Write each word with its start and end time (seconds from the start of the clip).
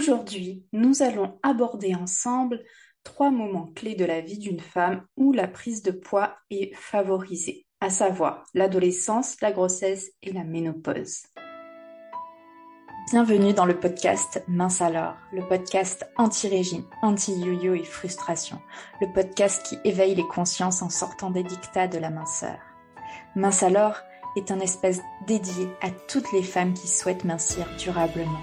Aujourd'hui, 0.00 0.64
nous 0.72 1.02
allons 1.02 1.38
aborder 1.42 1.94
ensemble 1.94 2.62
trois 3.04 3.30
moments 3.30 3.70
clés 3.74 3.94
de 3.94 4.06
la 4.06 4.22
vie 4.22 4.38
d'une 4.38 4.58
femme 4.58 5.04
où 5.18 5.30
la 5.34 5.46
prise 5.46 5.82
de 5.82 5.90
poids 5.90 6.38
est 6.48 6.74
favorisée, 6.74 7.66
à 7.82 7.90
savoir 7.90 8.46
l'adolescence, 8.54 9.38
la 9.42 9.52
grossesse 9.52 10.10
et 10.22 10.32
la 10.32 10.42
ménopause. 10.42 11.24
Bienvenue 13.10 13.52
dans 13.52 13.66
le 13.66 13.78
podcast 13.78 14.42
Mince 14.48 14.80
alors, 14.80 15.16
le 15.34 15.46
podcast 15.46 16.06
anti-régime, 16.16 16.86
anti-yo-yo 17.02 17.74
et 17.74 17.84
frustration, 17.84 18.58
le 19.02 19.12
podcast 19.12 19.62
qui 19.66 19.76
éveille 19.84 20.14
les 20.14 20.26
consciences 20.26 20.80
en 20.80 20.88
sortant 20.88 21.30
des 21.30 21.42
dictats 21.42 21.88
de 21.88 21.98
la 21.98 22.08
minceur. 22.08 22.58
Mince 23.36 23.62
alors 23.62 23.98
est 24.34 24.50
un 24.50 24.60
espace 24.60 25.02
dédié 25.26 25.68
à 25.82 25.90
toutes 25.90 26.32
les 26.32 26.42
femmes 26.42 26.72
qui 26.72 26.88
souhaitent 26.88 27.24
mincir 27.24 27.66
durablement. 27.78 28.40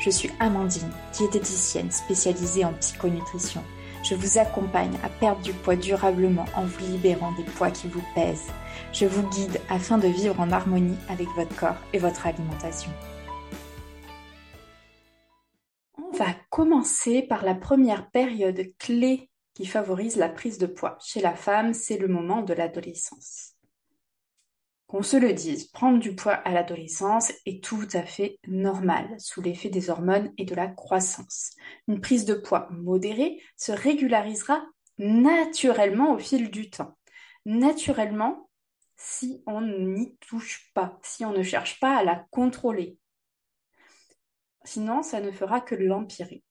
Je 0.00 0.08
suis 0.08 0.30
Amandine, 0.40 0.90
diététicienne 1.12 1.90
spécialisée 1.90 2.64
en 2.64 2.72
psychonutrition. 2.72 3.62
Je 4.02 4.14
vous 4.14 4.38
accompagne 4.38 4.96
à 5.02 5.10
perdre 5.10 5.42
du 5.42 5.52
poids 5.52 5.76
durablement 5.76 6.46
en 6.56 6.64
vous 6.64 6.86
libérant 6.86 7.32
des 7.32 7.44
poids 7.44 7.70
qui 7.70 7.86
vous 7.86 8.02
pèsent. 8.14 8.50
Je 8.94 9.04
vous 9.04 9.28
guide 9.28 9.60
afin 9.68 9.98
de 9.98 10.08
vivre 10.08 10.40
en 10.40 10.52
harmonie 10.52 10.96
avec 11.10 11.28
votre 11.36 11.54
corps 11.54 11.76
et 11.92 11.98
votre 11.98 12.26
alimentation. 12.26 12.90
On 15.98 16.16
va 16.16 16.34
commencer 16.48 17.20
par 17.20 17.44
la 17.44 17.54
première 17.54 18.10
période 18.10 18.62
clé 18.78 19.28
qui 19.52 19.66
favorise 19.66 20.16
la 20.16 20.30
prise 20.30 20.56
de 20.56 20.66
poids. 20.66 20.96
Chez 21.04 21.20
la 21.20 21.34
femme, 21.34 21.74
c'est 21.74 21.98
le 21.98 22.08
moment 22.08 22.40
de 22.40 22.54
l'adolescence. 22.54 23.54
Qu'on 24.90 25.04
se 25.04 25.16
le 25.16 25.32
dise, 25.32 25.68
prendre 25.68 26.00
du 26.00 26.16
poids 26.16 26.32
à 26.32 26.50
l'adolescence 26.50 27.30
est 27.46 27.62
tout 27.62 27.86
à 27.92 28.02
fait 28.02 28.40
normal 28.48 29.08
sous 29.20 29.40
l'effet 29.40 29.68
des 29.68 29.88
hormones 29.88 30.32
et 30.36 30.44
de 30.44 30.56
la 30.56 30.66
croissance. 30.66 31.52
Une 31.86 32.00
prise 32.00 32.24
de 32.24 32.34
poids 32.34 32.66
modérée 32.72 33.40
se 33.56 33.70
régularisera 33.70 34.60
naturellement 34.98 36.12
au 36.14 36.18
fil 36.18 36.50
du 36.50 36.70
temps. 36.70 36.98
Naturellement, 37.44 38.50
si 38.96 39.44
on 39.46 39.60
n'y 39.60 40.16
touche 40.16 40.72
pas, 40.74 40.98
si 41.04 41.24
on 41.24 41.32
ne 41.32 41.44
cherche 41.44 41.78
pas 41.78 41.96
à 41.96 42.02
la 42.02 42.26
contrôler. 42.32 42.98
Sinon, 44.64 45.04
ça 45.04 45.20
ne 45.20 45.30
fera 45.30 45.60
que 45.60 45.76
l'empirer 45.76 46.42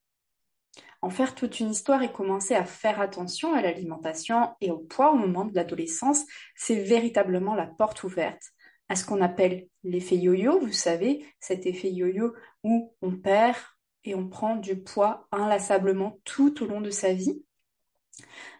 en 1.01 1.09
faire 1.09 1.35
toute 1.35 1.59
une 1.59 1.71
histoire 1.71 2.03
et 2.03 2.11
commencer 2.11 2.55
à 2.55 2.65
faire 2.65 2.99
attention 2.99 3.53
à 3.53 3.61
l'alimentation 3.61 4.49
et 4.61 4.71
au 4.71 4.79
poids 4.79 5.11
au 5.11 5.15
moment 5.15 5.45
de 5.45 5.55
l'adolescence, 5.55 6.25
c'est 6.55 6.83
véritablement 6.83 7.55
la 7.55 7.67
porte 7.67 8.03
ouverte 8.03 8.41
à 8.89 8.95
ce 8.95 9.05
qu'on 9.05 9.21
appelle 9.21 9.67
l'effet 9.83 10.17
yo-yo. 10.17 10.59
Vous 10.59 10.73
savez, 10.73 11.25
cet 11.39 11.65
effet 11.65 11.91
yo-yo 11.91 12.33
où 12.63 12.93
on 13.01 13.15
perd 13.15 13.57
et 14.03 14.15
on 14.15 14.27
prend 14.27 14.55
du 14.55 14.81
poids 14.81 15.27
inlassablement 15.31 16.19
tout 16.25 16.63
au 16.63 16.65
long 16.65 16.81
de 16.81 16.89
sa 16.89 17.13
vie. 17.13 17.43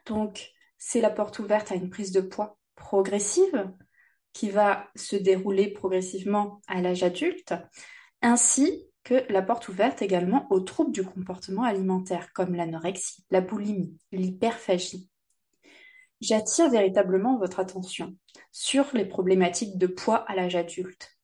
Donc, 0.06 0.52
c'est 0.78 1.02
la 1.02 1.10
porte 1.10 1.40
ouverte 1.40 1.72
à 1.72 1.76
une 1.76 1.90
prise 1.90 2.12
de 2.12 2.22
poids 2.22 2.58
progressive 2.76 3.72
qui 4.32 4.50
va 4.50 4.88
se 4.96 5.16
dérouler 5.16 5.72
progressivement 5.72 6.62
à 6.68 6.82
l'âge 6.82 7.04
adulte, 7.04 7.54
ainsi 8.22 8.89
la 9.30 9.42
porte 9.42 9.68
ouverte 9.70 10.02
également 10.02 10.48
aux 10.50 10.60
troubles 10.60 10.92
du 10.92 11.04
comportement 11.04 11.64
alimentaire 11.64 12.32
comme 12.34 12.56
l'anorexie, 12.56 13.26
la 13.30 13.42
boulimie, 13.42 13.98
l'hyperphagie. 14.12 15.10
J'attire 16.22 16.70
véritablement 16.70 17.38
votre 17.38 17.60
attention 17.60 18.16
sur 18.52 18.86
les 18.94 19.06
problématiques 19.06 19.78
de 19.78 19.88
poids 19.88 20.18
à 20.30 20.36
l'âge 20.36 20.56
adulte. 20.56 21.18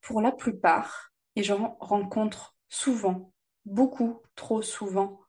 Pour 0.00 0.20
la 0.20 0.32
plupart, 0.32 1.12
et 1.36 1.42
j'en 1.42 1.76
rencontre 1.80 2.56
souvent, 2.68 3.32
beaucoup 3.64 4.20
trop 4.34 4.62
souvent 4.62 5.20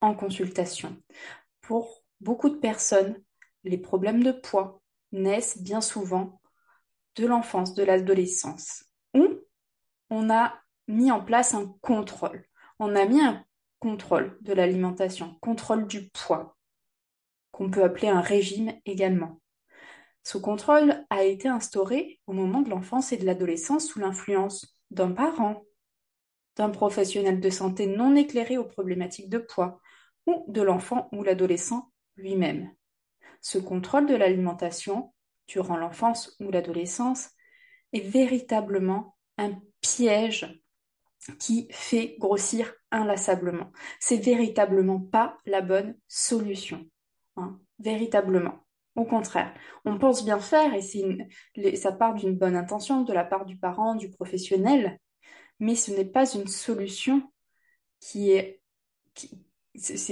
en 0.00 0.14
consultation, 0.14 0.96
pour 1.60 2.04
beaucoup 2.20 2.50
de 2.50 2.56
personnes, 2.56 3.22
les 3.64 3.78
problèmes 3.78 4.22
de 4.22 4.32
poids 4.32 4.80
naissent 5.12 5.62
bien 5.62 5.80
souvent 5.80 6.40
de 7.16 7.26
l'enfance, 7.26 7.74
de 7.74 7.84
l'adolescence, 7.84 8.84
où 9.14 9.28
on 10.10 10.30
a 10.30 10.61
mis 10.92 11.10
en 11.10 11.20
place 11.20 11.54
un 11.54 11.74
contrôle. 11.80 12.44
On 12.78 12.94
a 12.94 13.04
mis 13.04 13.20
un 13.20 13.44
contrôle 13.80 14.38
de 14.42 14.52
l'alimentation, 14.52 15.36
contrôle 15.40 15.86
du 15.86 16.08
poids, 16.10 16.56
qu'on 17.50 17.70
peut 17.70 17.82
appeler 17.82 18.08
un 18.08 18.20
régime 18.20 18.72
également. 18.86 19.40
Ce 20.22 20.38
contrôle 20.38 21.04
a 21.10 21.24
été 21.24 21.48
instauré 21.48 22.20
au 22.26 22.32
moment 22.32 22.62
de 22.62 22.70
l'enfance 22.70 23.12
et 23.12 23.16
de 23.16 23.26
l'adolescence 23.26 23.86
sous 23.88 23.98
l'influence 23.98 24.78
d'un 24.90 25.10
parent, 25.10 25.64
d'un 26.56 26.70
professionnel 26.70 27.40
de 27.40 27.50
santé 27.50 27.86
non 27.86 28.14
éclairé 28.14 28.56
aux 28.56 28.64
problématiques 28.64 29.28
de 29.28 29.38
poids, 29.38 29.80
ou 30.26 30.44
de 30.48 30.62
l'enfant 30.62 31.08
ou 31.12 31.24
l'adolescent 31.24 31.90
lui-même. 32.16 32.70
Ce 33.40 33.58
contrôle 33.58 34.06
de 34.06 34.14
l'alimentation, 34.14 35.12
durant 35.48 35.76
l'enfance 35.76 36.36
ou 36.38 36.52
l'adolescence, 36.52 37.30
est 37.92 38.00
véritablement 38.00 39.16
un 39.38 39.60
piège 39.80 40.61
qui 41.38 41.68
fait 41.70 42.16
grossir 42.18 42.72
inlassablement. 42.90 43.72
C'est 44.00 44.16
véritablement 44.16 45.00
pas 45.00 45.38
la 45.46 45.60
bonne 45.60 45.96
solution. 46.08 46.86
Hein, 47.36 47.58
véritablement. 47.78 48.66
Au 48.94 49.04
contraire, 49.04 49.54
on 49.86 49.98
pense 49.98 50.24
bien 50.24 50.38
faire 50.38 50.74
et 50.74 51.76
ça 51.76 51.92
part 51.92 52.14
d'une 52.14 52.36
bonne 52.36 52.56
intention 52.56 53.02
de 53.02 53.12
la 53.12 53.24
part 53.24 53.46
du 53.46 53.56
parent, 53.56 53.94
du 53.94 54.10
professionnel, 54.10 54.98
mais 55.60 55.74
ce 55.74 55.92
n'est 55.92 56.04
pas 56.04 56.30
une 56.34 56.46
solution 56.46 57.22
qui 58.00 58.32
est, 58.32 58.60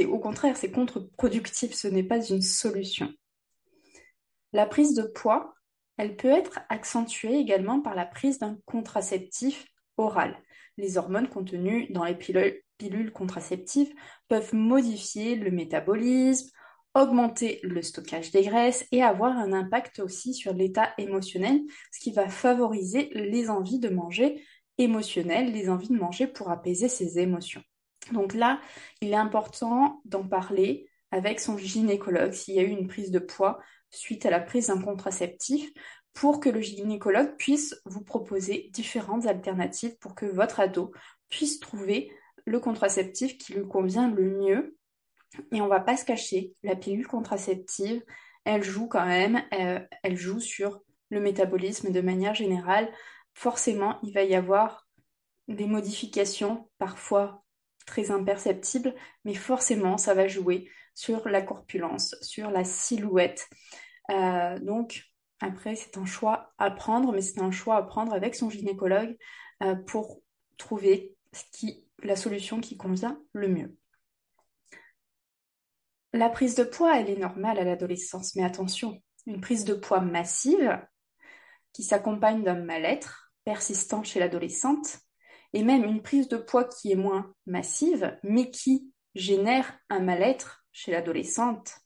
au 0.07 0.19
contraire, 0.19 0.57
c'est 0.57 0.71
contre-productif, 0.71 1.75
ce 1.75 1.89
n'est 1.89 2.05
pas 2.05 2.25
une 2.25 2.41
solution. 2.41 3.13
La 4.53 4.65
prise 4.65 4.95
de 4.95 5.03
poids, 5.03 5.55
elle 5.99 6.17
peut 6.17 6.29
être 6.29 6.61
accentuée 6.71 7.37
également 7.37 7.83
par 7.83 7.95
la 7.95 8.07
prise 8.07 8.39
d'un 8.39 8.57
contraceptif 8.65 9.67
oral 9.99 10.41
les 10.81 10.99
hormones 10.99 11.29
contenues 11.29 11.87
dans 11.91 12.05
les 12.05 12.15
pilules, 12.15 13.13
contraceptives 13.13 13.93
peuvent 14.29 14.55
modifier 14.55 15.37
le 15.37 15.51
métabolisme, 15.51 16.51
augmenter 16.95 17.61
le 17.63 17.83
stockage 17.83 18.31
des 18.31 18.43
graisses 18.43 18.87
et 18.91 19.03
avoir 19.03 19.37
un 19.37 19.53
impact 19.53 20.01
aussi 20.01 20.35
sur 20.35 20.55
l'état 20.55 20.91
émotionnel, 20.99 21.61
ce 21.93 22.01
qui 22.01 22.13
va 22.13 22.29
favoriser 22.29 23.11
les 23.15 23.51
envies 23.51 23.79
de 23.79 23.91
manger 23.91 24.43
émotionnelles, 24.79 25.53
les 25.53 25.69
envies 25.69 25.91
de 25.91 25.99
manger 25.99 26.27
pour 26.27 26.51
apaiser 26.51 26.89
ses 26.89 27.19
émotions. 27.19 27.63
Donc 28.13 28.35
là, 28.35 28.61
il 29.03 29.11
est 29.11 29.15
important 29.15 30.01
d'en 30.05 30.27
parler 30.27 30.89
avec 31.13 31.39
son 31.41 31.59
gynécologue 31.59 32.33
s'il 32.33 32.55
y 32.55 32.61
a 32.61 32.63
eu 32.63 32.71
une 32.71 32.89
prise 32.89 33.11
de 33.11 33.19
poids 33.19 33.61
suite 33.91 34.25
à 34.25 34.31
la 34.31 34.41
prise 34.41 34.69
d'un 34.69 34.81
contraceptif 34.81 35.71
pour 36.13 36.41
que 36.41 36.49
le 36.49 36.61
gynécologue 36.61 37.37
puisse 37.37 37.81
vous 37.85 38.03
proposer 38.03 38.71
différentes 38.73 39.27
alternatives 39.27 39.97
pour 39.99 40.15
que 40.15 40.27
votre 40.27 40.61
ado 40.61 40.93
puisse 41.29 41.61
trouver 41.61 42.11
le 42.45 42.61
contraceptif 42.61 43.39
qui 43.39 43.55
lui 43.55 43.67
convient 43.67 44.11
le 44.11 44.25
mieux. 44.25 44.77
Et 45.53 45.61
on 45.61 45.69
va 45.69 45.81
pas 45.81 45.97
se 45.97 46.05
cacher, 46.05 46.55
la 46.63 46.75
pilule 46.75 47.07
contraceptive, 47.07 48.03
elle 48.45 48.63
joue 48.63 48.89
quand 48.89 49.07
même, 49.07 49.43
euh, 49.55 49.79
elle, 50.03 50.17
joue 50.17 50.41
sur 50.41 50.83
le 51.11 51.21
métabolisme 51.21 51.93
de 51.93 52.01
manière 52.01 52.35
générale. 52.35 52.91
Forcément, 53.35 53.99
il 54.03 54.13
va 54.13 54.25
y 54.25 54.35
avoir 54.35 54.89
des 55.47 55.67
modifications, 55.67 56.69
parfois 56.79 57.45
très 57.87 58.11
imperceptibles, 58.11 58.95
mais 59.25 59.35
forcément, 59.35 59.99
ça 59.99 60.15
va 60.15 60.27
jouer 60.27 60.69
sur 60.95 61.29
la 61.29 61.43
corpulence, 61.43 62.17
sur 62.23 62.51
la 62.51 62.65
silhouette. 62.65 63.49
Euh, 64.11 64.59
donc, 64.59 65.10
après, 65.41 65.75
c'est 65.75 65.97
un 65.97 66.05
choix 66.05 66.53
à 66.59 66.71
prendre, 66.71 67.13
mais 67.13 67.23
c'est 67.23 67.41
un 67.41 67.51
choix 67.51 67.77
à 67.77 67.83
prendre 67.83 68.13
avec 68.13 68.35
son 68.35 68.51
gynécologue 68.51 69.17
euh, 69.63 69.75
pour 69.75 70.21
trouver 70.59 71.17
la 72.03 72.17
solution 72.17 72.61
qui 72.61 72.77
convient 72.77 73.21
le 73.33 73.49
mieux. 73.49 73.77
La 76.13 76.29
prise 76.29 76.57
de 76.57 76.65
poids, 76.65 76.99
elle 76.99 77.09
est 77.09 77.17
normale 77.17 77.59
à 77.59 77.65
l'adolescence, 77.65 78.35
mais 78.37 78.45
attention, 78.45 79.01
une 79.27 79.41
prise 79.41 79.65
de 79.65 79.75
poids 79.75 80.01
massive 80.01 80.79
qui 81.73 81.85
s'accompagne 81.85 82.43
d'un 82.43 82.57
mal-être 82.57 83.33
persistant 83.45 84.03
chez 84.03 84.19
l'adolescente, 84.19 84.99
et 85.53 85.63
même 85.63 85.85
une 85.85 86.03
prise 86.03 86.29
de 86.29 86.37
poids 86.37 86.65
qui 86.65 86.93
est 86.93 86.97
moins 86.97 87.33
massive, 87.47 88.19
mais 88.23 88.51
qui 88.51 88.93
génère 89.15 89.79
un 89.89 90.01
mal-être 90.01 90.65
chez 90.73 90.93
l'adolescente, 90.93 91.81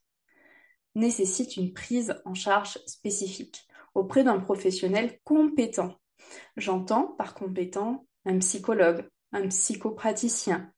nécessite 0.95 1.57
une 1.57 1.73
prise 1.73 2.15
en 2.25 2.35
charge 2.35 2.79
spécifique 2.87 3.67
auprès 3.95 4.25
d'un 4.25 4.39
professionnel 4.39 5.19
compétent. 5.25 5.95
J'entends 6.57 7.15
par 7.19 7.35
compétent 7.35 8.07
un 8.25 8.39
psychologue, 8.39 9.09
un 9.33 9.49
psychopraticien 9.49 10.73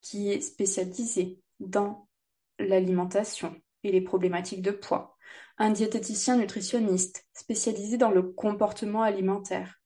qui 0.00 0.30
est 0.30 0.40
spécialisé 0.40 1.40
dans 1.60 2.08
l'alimentation 2.58 3.56
et 3.82 3.92
les 3.92 4.00
problématiques 4.00 4.62
de 4.62 4.70
poids, 4.70 5.16
un 5.58 5.70
diététicien 5.70 6.36
nutritionniste 6.36 7.26
spécialisé 7.32 7.96
dans 7.96 8.10
le 8.10 8.22
comportement 8.22 9.02
alimentaire. 9.02 9.80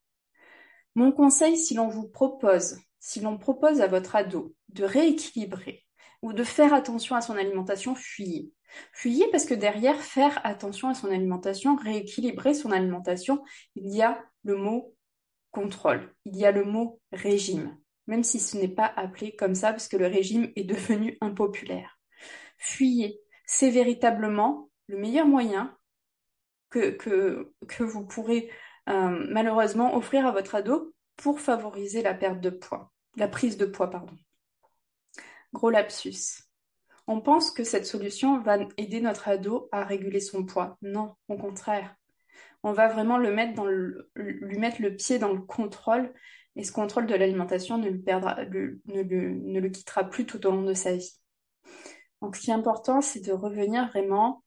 Mon 0.94 1.12
conseil, 1.12 1.56
si 1.56 1.74
l'on 1.74 1.88
vous 1.88 2.08
propose, 2.08 2.78
si 2.98 3.20
l'on 3.20 3.38
propose 3.38 3.80
à 3.80 3.86
votre 3.86 4.16
ado 4.16 4.54
de 4.70 4.84
rééquilibrer 4.84 5.84
ou 6.22 6.32
de 6.32 6.44
faire 6.44 6.74
attention 6.74 7.16
à 7.16 7.20
son 7.20 7.36
alimentation, 7.36 7.94
fuyez. 7.94 8.52
Fuyez 8.92 9.26
parce 9.30 9.44
que 9.44 9.54
derrière, 9.54 10.00
faire 10.00 10.40
attention 10.44 10.88
à 10.88 10.94
son 10.94 11.10
alimentation, 11.10 11.76
rééquilibrer 11.76 12.54
son 12.54 12.70
alimentation, 12.70 13.42
il 13.76 13.94
y 13.94 14.02
a 14.02 14.22
le 14.44 14.56
mot 14.56 14.94
contrôle, 15.50 16.14
il 16.24 16.36
y 16.36 16.44
a 16.44 16.52
le 16.52 16.64
mot 16.64 17.00
régime, 17.12 17.76
même 18.06 18.24
si 18.24 18.38
ce 18.38 18.56
n'est 18.56 18.68
pas 18.68 18.92
appelé 18.96 19.34
comme 19.34 19.54
ça 19.54 19.70
parce 19.70 19.88
que 19.88 19.96
le 19.96 20.06
régime 20.06 20.52
est 20.56 20.64
devenu 20.64 21.16
impopulaire. 21.20 21.98
Fuyez, 22.58 23.20
c'est 23.46 23.70
véritablement 23.70 24.68
le 24.88 24.98
meilleur 24.98 25.26
moyen 25.26 25.76
que, 26.70 27.52
vous 27.80 28.06
pourrez 28.06 28.50
euh, 28.88 29.26
malheureusement 29.30 29.96
offrir 29.96 30.26
à 30.26 30.32
votre 30.32 30.54
ado 30.54 30.94
pour 31.16 31.40
favoriser 31.40 32.02
la 32.02 32.14
perte 32.14 32.40
de 32.40 32.50
poids, 32.50 32.92
la 33.16 33.28
prise 33.28 33.56
de 33.56 33.66
poids, 33.66 33.90
pardon. 33.90 34.16
Gros 35.52 35.70
lapsus. 35.70 36.44
On 37.06 37.20
pense 37.20 37.50
que 37.50 37.64
cette 37.64 37.86
solution 37.86 38.40
va 38.42 38.58
aider 38.76 39.00
notre 39.00 39.28
ado 39.28 39.68
à 39.72 39.84
réguler 39.84 40.20
son 40.20 40.44
poids. 40.44 40.76
Non, 40.82 41.14
au 41.28 41.36
contraire. 41.36 41.94
On 42.62 42.72
va 42.72 42.88
vraiment 42.88 43.18
le 43.18 43.32
mettre 43.32 43.64
le, 43.64 44.10
lui 44.14 44.58
mettre 44.58 44.82
le 44.82 44.94
pied 44.94 45.18
dans 45.18 45.32
le 45.32 45.40
contrôle 45.40 46.12
et 46.56 46.64
ce 46.64 46.72
contrôle 46.72 47.06
de 47.06 47.14
l'alimentation 47.14 47.78
ne, 47.78 47.90
ne, 47.90 49.02
ne 49.04 49.60
le 49.60 49.68
quittera 49.70 50.04
plus 50.04 50.26
tout 50.26 50.44
au 50.46 50.50
long 50.50 50.62
de 50.62 50.74
sa 50.74 50.96
vie. 50.96 51.18
Donc 52.20 52.36
ce 52.36 52.42
qui 52.42 52.50
est 52.50 52.54
important, 52.54 53.00
c'est 53.00 53.20
de 53.20 53.32
revenir 53.32 53.88
vraiment 53.88 54.44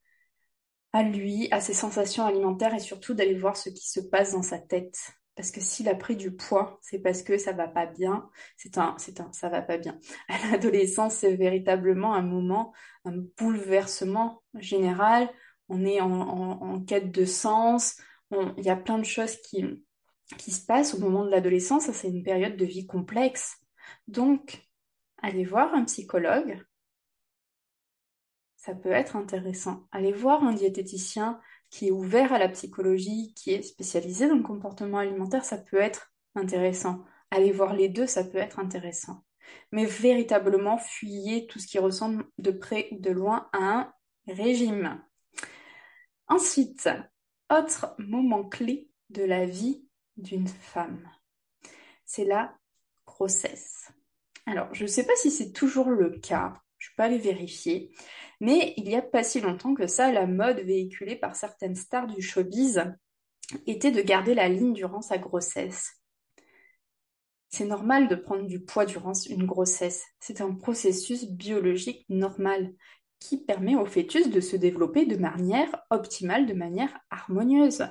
à 0.92 1.02
lui, 1.02 1.48
à 1.50 1.60
ses 1.60 1.72
sensations 1.72 2.26
alimentaires 2.26 2.74
et 2.74 2.80
surtout 2.80 3.14
d'aller 3.14 3.38
voir 3.38 3.56
ce 3.56 3.70
qui 3.70 3.88
se 3.88 4.00
passe 4.00 4.32
dans 4.32 4.42
sa 4.42 4.58
tête. 4.58 4.98
Parce 5.34 5.50
que 5.50 5.60
s'il 5.60 5.88
a 5.88 5.94
pris 5.94 6.16
du 6.16 6.30
poids, 6.34 6.78
c'est 6.82 6.98
parce 6.98 7.22
que 7.22 7.38
ça 7.38 7.52
va 7.52 7.66
pas 7.66 7.86
bien. 7.86 8.28
C'est 8.56 8.76
un, 8.76 8.94
c'est 8.98 9.20
un, 9.20 9.32
ça 9.32 9.48
va 9.48 9.62
pas 9.62 9.78
bien. 9.78 9.98
À 10.28 10.50
l'adolescence, 10.50 11.14
c'est 11.14 11.36
véritablement 11.36 12.14
un 12.14 12.22
moment, 12.22 12.72
un 13.04 13.16
bouleversement 13.38 14.42
général. 14.54 15.30
On 15.68 15.84
est 15.84 16.00
en, 16.00 16.80
quête 16.84 17.10
de 17.10 17.24
sens. 17.24 17.98
Il 18.30 18.64
y 18.64 18.70
a 18.70 18.76
plein 18.76 18.98
de 18.98 19.04
choses 19.04 19.36
qui, 19.36 19.64
qui 20.36 20.50
se 20.50 20.64
passent 20.64 20.94
au 20.94 20.98
moment 20.98 21.24
de 21.24 21.30
l'adolescence. 21.30 21.90
C'est 21.92 22.08
une 22.08 22.22
période 22.22 22.56
de 22.56 22.64
vie 22.66 22.86
complexe. 22.86 23.56
Donc, 24.08 24.62
allez 25.22 25.44
voir 25.44 25.74
un 25.74 25.84
psychologue 25.84 26.62
ça 28.62 28.76
peut 28.76 28.92
être 28.92 29.16
intéressant. 29.16 29.88
Allez 29.90 30.12
voir 30.12 30.44
un 30.44 30.52
diététicien 30.52 31.40
qui 31.72 31.88
est 31.88 31.90
ouvert 31.90 32.34
à 32.34 32.38
la 32.38 32.50
psychologie, 32.50 33.32
qui 33.34 33.52
est 33.52 33.62
spécialisé 33.62 34.28
dans 34.28 34.36
le 34.36 34.42
comportement 34.42 34.98
alimentaire, 34.98 35.44
ça 35.44 35.56
peut 35.56 35.80
être 35.80 36.12
intéressant. 36.34 37.02
Allez 37.30 37.50
voir 37.50 37.74
les 37.74 37.88
deux, 37.88 38.06
ça 38.06 38.24
peut 38.24 38.36
être 38.36 38.58
intéressant. 38.58 39.24
Mais 39.72 39.86
véritablement, 39.86 40.76
fuyez 40.76 41.46
tout 41.46 41.58
ce 41.58 41.66
qui 41.66 41.78
ressemble 41.78 42.26
de 42.36 42.50
près 42.50 42.88
ou 42.92 43.00
de 43.00 43.10
loin 43.10 43.48
à 43.54 43.58
un 43.58 43.92
régime. 44.28 45.02
Ensuite, 46.28 46.90
autre 47.50 47.94
moment 47.98 48.46
clé 48.46 48.90
de 49.08 49.24
la 49.24 49.46
vie 49.46 49.86
d'une 50.18 50.48
femme, 50.48 51.10
c'est 52.04 52.26
la 52.26 52.54
grossesse. 53.06 53.90
Alors, 54.44 54.72
je 54.74 54.82
ne 54.82 54.88
sais 54.88 55.06
pas 55.06 55.16
si 55.16 55.30
c'est 55.30 55.52
toujours 55.52 55.88
le 55.88 56.10
cas, 56.10 56.60
je 56.82 56.90
ne 56.90 56.96
pas 56.96 57.04
aller 57.04 57.18
vérifier, 57.18 57.92
mais 58.40 58.74
il 58.76 58.84
n'y 58.84 58.96
a 58.96 59.02
pas 59.02 59.22
si 59.22 59.40
longtemps 59.40 59.74
que 59.74 59.86
ça, 59.86 60.10
la 60.10 60.26
mode 60.26 60.58
véhiculée 60.58 61.14
par 61.14 61.36
certaines 61.36 61.76
stars 61.76 62.08
du 62.08 62.20
showbiz 62.20 62.82
était 63.68 63.92
de 63.92 64.02
garder 64.02 64.34
la 64.34 64.48
ligne 64.48 64.72
durant 64.72 65.00
sa 65.00 65.16
grossesse. 65.16 65.92
C'est 67.50 67.66
normal 67.66 68.08
de 68.08 68.16
prendre 68.16 68.46
du 68.48 68.64
poids 68.64 68.84
durant 68.84 69.12
une 69.28 69.46
grossesse. 69.46 70.02
C'est 70.18 70.40
un 70.40 70.54
processus 70.54 71.28
biologique 71.28 72.04
normal 72.08 72.72
qui 73.22 73.38
permet 73.38 73.76
au 73.76 73.86
fœtus 73.86 74.30
de 74.30 74.40
se 74.40 74.56
développer 74.56 75.06
de 75.06 75.16
manière 75.16 75.68
optimale, 75.90 76.46
de 76.46 76.54
manière 76.54 76.96
harmonieuse. 77.10 77.84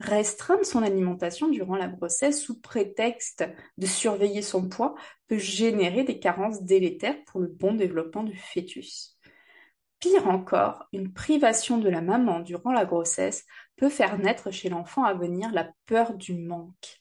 Restreindre 0.00 0.64
son 0.64 0.82
alimentation 0.82 1.48
durant 1.48 1.76
la 1.76 1.88
grossesse 1.88 2.40
sous 2.40 2.60
prétexte 2.60 3.44
de 3.76 3.86
surveiller 3.86 4.42
son 4.42 4.68
poids 4.68 4.94
peut 5.26 5.38
générer 5.38 6.04
des 6.04 6.18
carences 6.18 6.62
délétères 6.62 7.22
pour 7.26 7.40
le 7.40 7.48
bon 7.48 7.74
développement 7.74 8.22
du 8.22 8.36
fœtus. 8.36 9.18
Pire 10.00 10.28
encore, 10.28 10.86
une 10.92 11.12
privation 11.12 11.78
de 11.78 11.88
la 11.88 12.00
maman 12.00 12.40
durant 12.40 12.72
la 12.72 12.84
grossesse 12.84 13.44
peut 13.76 13.88
faire 13.88 14.18
naître 14.18 14.52
chez 14.52 14.68
l'enfant 14.68 15.04
à 15.04 15.14
venir 15.14 15.50
la 15.52 15.70
peur 15.86 16.14
du 16.14 16.34
manque. 16.34 17.00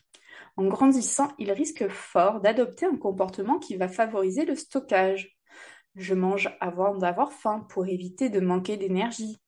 En 0.55 0.65
grandissant, 0.65 1.31
il 1.37 1.51
risque 1.51 1.87
fort 1.87 2.41
d'adopter 2.41 2.87
un 2.87 2.97
comportement 2.97 3.59
qui 3.59 3.75
va 3.75 3.87
favoriser 3.87 4.45
le 4.45 4.55
stockage. 4.55 5.36
Je 5.97 6.13
mange 6.13 6.55
avant 6.59 6.95
d'avoir 6.95 7.31
faim 7.31 7.65
pour 7.69 7.87
éviter 7.87 8.29
de 8.29 8.39
manquer 8.39 8.77
d'énergie. 8.77 9.39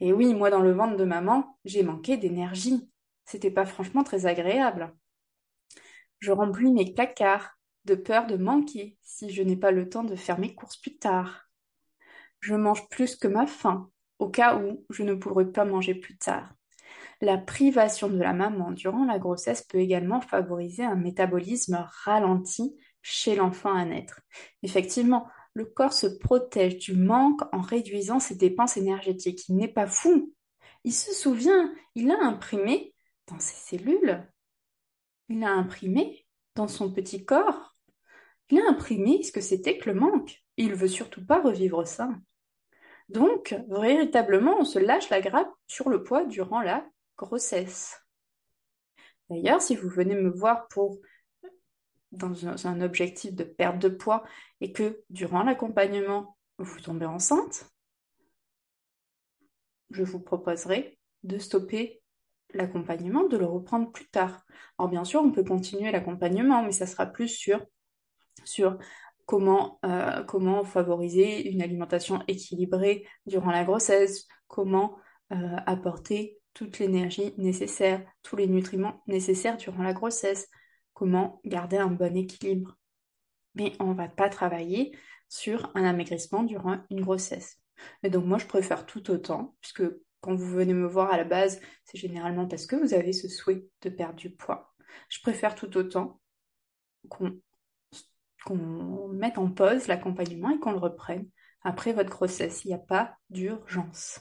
Et 0.00 0.12
oui, 0.12 0.34
moi 0.34 0.50
dans 0.50 0.60
le 0.60 0.72
ventre 0.72 0.96
de 0.96 1.04
maman, 1.04 1.56
j'ai 1.64 1.84
manqué 1.84 2.16
d'énergie. 2.16 2.90
C'était 3.24 3.52
pas 3.52 3.64
franchement 3.64 4.02
très 4.02 4.26
agréable. 4.26 4.92
Je 6.18 6.32
remplis 6.32 6.72
mes 6.72 6.92
placards, 6.92 7.56
de 7.84 7.94
peur 7.94 8.26
de 8.26 8.36
manquer 8.36 8.96
si 9.02 9.30
je 9.30 9.42
n'ai 9.42 9.56
pas 9.56 9.70
le 9.70 9.88
temps 9.88 10.02
de 10.02 10.16
faire 10.16 10.40
mes 10.40 10.54
courses 10.56 10.76
plus 10.76 10.98
tard. 10.98 11.48
Je 12.40 12.56
mange 12.56 12.88
plus 12.88 13.14
que 13.14 13.28
ma 13.28 13.46
faim, 13.46 13.88
au 14.18 14.28
cas 14.28 14.56
où 14.56 14.84
je 14.90 15.04
ne 15.04 15.14
pourrais 15.14 15.52
pas 15.52 15.64
manger 15.64 15.94
plus 15.94 16.18
tard. 16.18 16.52
La 17.20 17.38
privation 17.38 18.08
de 18.08 18.18
la 18.18 18.32
maman 18.32 18.72
durant 18.72 19.04
la 19.04 19.20
grossesse 19.20 19.62
peut 19.62 19.78
également 19.78 20.20
favoriser 20.20 20.82
un 20.84 20.96
métabolisme 20.96 21.86
ralenti 22.04 22.76
chez 23.02 23.36
l'enfant 23.36 23.72
à 23.72 23.84
naître. 23.84 24.20
Effectivement, 24.64 25.28
le 25.54 25.66
corps 25.66 25.92
se 25.92 26.06
protège 26.06 26.78
du 26.78 26.94
manque 26.94 27.42
en 27.52 27.60
réduisant 27.60 28.20
ses 28.20 28.34
dépenses 28.34 28.76
énergétiques. 28.76 29.48
Il 29.48 29.56
n'est 29.56 29.68
pas 29.68 29.86
fou. 29.86 30.32
Il 30.84 30.92
se 30.92 31.12
souvient, 31.12 31.72
il 31.94 32.10
a 32.10 32.18
imprimé 32.22 32.94
dans 33.28 33.38
ses 33.38 33.76
cellules, 33.76 34.26
il 35.28 35.44
a 35.44 35.50
imprimé 35.50 36.26
dans 36.54 36.68
son 36.68 36.92
petit 36.92 37.24
corps, 37.24 37.76
il 38.50 38.60
a 38.60 38.68
imprimé 38.68 39.22
ce 39.22 39.32
que 39.32 39.40
c'était 39.40 39.78
que 39.78 39.90
le 39.90 39.98
manque. 39.98 40.42
Il 40.56 40.74
veut 40.74 40.88
surtout 40.88 41.24
pas 41.24 41.40
revivre 41.40 41.86
ça. 41.86 42.10
Donc, 43.08 43.54
véritablement, 43.68 44.56
on 44.58 44.64
se 44.64 44.78
lâche 44.78 45.08
la 45.10 45.20
grappe 45.20 45.52
sur 45.66 45.88
le 45.88 46.02
poids 46.02 46.24
durant 46.24 46.60
la 46.60 46.86
grossesse. 47.16 48.02
D'ailleurs, 49.30 49.62
si 49.62 49.76
vous 49.76 49.88
venez 49.88 50.14
me 50.14 50.30
voir 50.30 50.68
pour 50.68 50.98
dans 52.12 52.66
un, 52.66 52.80
objectif 52.82 53.34
de 53.34 53.44
perte 53.44 53.78
de 53.78 53.88
poids 53.88 54.22
et 54.60 54.72
que 54.72 55.02
durant 55.10 55.42
l'accompagnement, 55.42 56.36
vous 56.58 56.80
tombez 56.80 57.06
enceinte, 57.06 57.66
je 59.90 60.02
vous 60.02 60.20
proposerai 60.20 60.98
de 61.22 61.38
stopper 61.38 62.02
l'accompagnement, 62.54 63.26
de 63.26 63.36
le 63.36 63.46
reprendre 63.46 63.90
plus 63.90 64.08
tard. 64.08 64.44
Alors 64.78 64.90
bien 64.90 65.04
sûr, 65.04 65.22
on 65.22 65.32
peut 65.32 65.44
continuer 65.44 65.90
l'accompagnement, 65.90 66.62
mais 66.62 66.72
ça 66.72 66.86
sera 66.86 67.06
plus 67.06 67.28
sur, 67.28 67.64
sur 68.44 68.78
comment, 69.24 69.80
euh, 69.84 70.22
comment 70.24 70.64
favoriser 70.64 71.48
une 71.48 71.62
alimentation 71.62 72.22
équilibrée 72.28 73.06
durant 73.26 73.50
la 73.50 73.64
grossesse, 73.64 74.26
comment 74.48 74.98
euh, 75.32 75.56
apporter 75.66 76.38
toute 76.52 76.78
l'énergie 76.78 77.32
nécessaire, 77.38 78.04
tous 78.22 78.36
les 78.36 78.46
nutriments 78.46 79.02
nécessaires 79.06 79.56
durant 79.56 79.82
la 79.82 79.94
grossesse, 79.94 80.48
comment 81.02 81.40
garder 81.44 81.78
un 81.78 81.88
bon 81.88 82.16
équilibre. 82.16 82.78
Mais 83.56 83.72
on 83.80 83.88
ne 83.88 83.94
va 83.94 84.06
pas 84.06 84.28
travailler 84.28 84.96
sur 85.28 85.72
un 85.74 85.82
amaigrissement 85.82 86.44
durant 86.44 86.78
une 86.90 87.00
grossesse. 87.00 87.60
Et 88.04 88.08
donc 88.08 88.24
moi, 88.24 88.38
je 88.38 88.46
préfère 88.46 88.86
tout 88.86 89.10
autant, 89.10 89.56
puisque 89.60 89.82
quand 90.20 90.36
vous 90.36 90.46
venez 90.46 90.74
me 90.74 90.86
voir 90.86 91.12
à 91.12 91.16
la 91.16 91.24
base, 91.24 91.60
c'est 91.82 91.98
généralement 91.98 92.46
parce 92.46 92.66
que 92.66 92.76
vous 92.76 92.94
avez 92.94 93.12
ce 93.12 93.26
souhait 93.26 93.66
de 93.80 93.90
perdre 93.90 94.14
du 94.14 94.30
poids. 94.30 94.72
Je 95.08 95.18
préfère 95.22 95.56
tout 95.56 95.76
autant 95.76 96.20
qu'on 97.08 97.40
mette 99.08 99.38
en 99.38 99.50
pause 99.50 99.88
l'accompagnement 99.88 100.50
et 100.50 100.60
qu'on 100.60 100.70
le 100.70 100.78
reprenne 100.78 101.28
après 101.64 101.92
votre 101.92 102.10
grossesse. 102.10 102.64
Il 102.64 102.68
n'y 102.68 102.74
a 102.74 102.78
pas 102.78 103.16
d'urgence. 103.28 104.20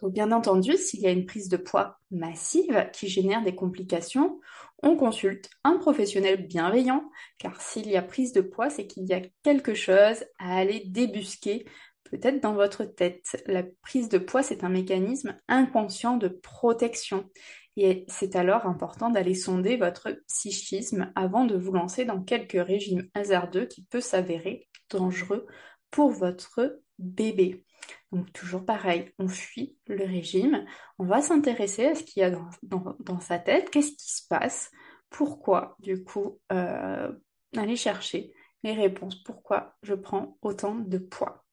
Donc 0.00 0.12
bien 0.12 0.30
entendu, 0.32 0.76
s'il 0.76 1.00
y 1.00 1.06
a 1.06 1.10
une 1.10 1.26
prise 1.26 1.48
de 1.48 1.56
poids 1.56 1.98
massive 2.10 2.88
qui 2.92 3.08
génère 3.08 3.42
des 3.42 3.54
complications, 3.54 4.40
on 4.82 4.96
consulte 4.96 5.50
un 5.64 5.76
professionnel 5.76 6.46
bienveillant, 6.46 7.10
car 7.38 7.60
s'il 7.60 7.88
y 7.88 7.96
a 7.96 8.02
prise 8.02 8.32
de 8.32 8.40
poids, 8.40 8.70
c'est 8.70 8.86
qu'il 8.86 9.04
y 9.06 9.12
a 9.12 9.22
quelque 9.42 9.74
chose 9.74 10.24
à 10.38 10.56
aller 10.56 10.84
débusquer, 10.86 11.66
peut-être 12.04 12.40
dans 12.40 12.54
votre 12.54 12.84
tête. 12.84 13.42
La 13.46 13.64
prise 13.82 14.08
de 14.08 14.18
poids, 14.18 14.42
c'est 14.42 14.62
un 14.62 14.68
mécanisme 14.68 15.36
inconscient 15.48 16.16
de 16.16 16.28
protection. 16.28 17.28
Et 17.76 18.04
c'est 18.08 18.36
alors 18.36 18.66
important 18.66 19.10
d'aller 19.10 19.34
sonder 19.34 19.76
votre 19.76 20.10
psychisme 20.28 21.12
avant 21.14 21.44
de 21.44 21.56
vous 21.56 21.72
lancer 21.72 22.04
dans 22.04 22.22
quelques 22.22 22.60
régimes 22.60 23.08
hasardeux 23.14 23.66
qui 23.66 23.82
peuvent 23.84 24.00
s'avérer 24.00 24.68
dangereux 24.90 25.46
pour 25.90 26.10
votre 26.10 26.80
bébé. 26.98 27.64
Donc 28.12 28.32
toujours 28.32 28.64
pareil, 28.64 29.12
on 29.18 29.28
fuit 29.28 29.78
le 29.86 30.04
régime, 30.04 30.64
on 30.98 31.04
va 31.04 31.20
s'intéresser 31.20 31.86
à 31.86 31.94
ce 31.94 32.02
qu'il 32.02 32.20
y 32.20 32.24
a 32.24 32.30
dans, 32.62 33.20
sa 33.20 33.38
tête, 33.38 33.70
qu'est-ce 33.70 33.92
qui 33.92 34.12
se 34.12 34.26
passe, 34.28 34.70
pourquoi 35.10 35.76
du 35.78 36.02
coup 36.04 36.40
euh, 36.52 37.12
aller 37.56 37.76
chercher 37.76 38.32
les 38.62 38.72
réponses? 38.72 39.22
Pourquoi 39.22 39.76
je 39.82 39.94
prends 39.94 40.38
autant 40.42 40.74
de 40.74 40.98
poids? 40.98 41.44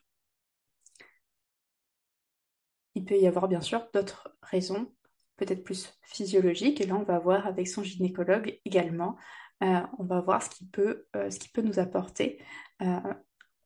Il 2.96 3.04
peut 3.04 3.18
y 3.18 3.28
avoir 3.28 3.48
bien 3.48 3.62
sûr 3.62 3.86
d'autres 3.94 4.36
raisons, 4.42 4.94
peut-être 5.36 5.64
plus 5.64 5.94
physiologiques, 6.04 6.80
et 6.80 6.86
là 6.86 6.96
on 6.96 7.04
va 7.04 7.20
voir 7.20 7.46
avec 7.48 7.68
son 7.68 7.84
gynécologue 7.84 8.60
également, 8.64 9.18
euh, 9.64 9.82
on 10.00 10.06
va 10.06 10.22
voir 10.22 10.42
ce 10.42 10.50
qui 10.50 10.70
euh, 10.78 11.30
ce 11.30 11.38
qui 11.40 11.50
peut 11.50 11.62
nous 11.62 11.80
apporter. 11.80 12.42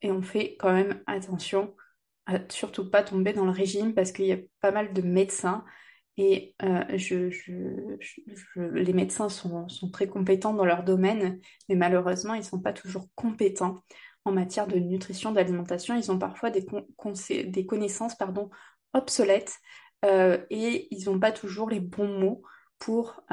Euh, 0.04 0.08
et 0.08 0.12
on 0.12 0.22
fait 0.22 0.56
quand 0.60 0.74
même 0.74 1.02
attention 1.08 1.76
à 2.26 2.40
surtout 2.50 2.90
pas 2.90 3.04
tomber 3.04 3.34
dans 3.34 3.46
le 3.46 3.52
régime 3.52 3.94
parce 3.94 4.12
qu'il 4.12 4.26
y 4.26 4.32
a 4.34 4.38
pas 4.62 4.72
mal 4.72 4.94
de 4.94 5.02
médecins 5.02 5.66
et 6.18 6.54
je, 6.60 7.30
les 8.58 8.94
médecins 8.94 9.30
sont, 9.30 9.68
très 9.94 10.08
compétents 10.08 10.54
dans 10.54 10.66
leur 10.66 10.84
domaine, 10.84 11.40
mais 11.70 11.76
malheureusement, 11.76 12.34
ils 12.34 12.40
ne 12.40 12.44
sont 12.44 12.60
pas 12.60 12.74
toujours 12.74 13.08
compétents 13.16 13.84
en 14.26 14.34
matière 14.34 14.68
de 14.68 14.78
nutrition, 14.78 15.32
d'alimentation. 15.32 15.96
Ils 15.96 16.12
ont 16.12 16.20
parfois 16.20 16.50
des, 16.52 16.66
des 17.46 17.66
connaissances 17.66 18.16
pardon, 18.16 18.50
obsolètes 18.94 19.60
et 20.04 20.88
ils 20.92 21.06
n'ont 21.06 21.20
pas 21.20 21.32
toujours 21.32 21.70
les 21.70 21.80
bons 21.80 22.20
mots 22.20 22.42
pour 22.80 23.24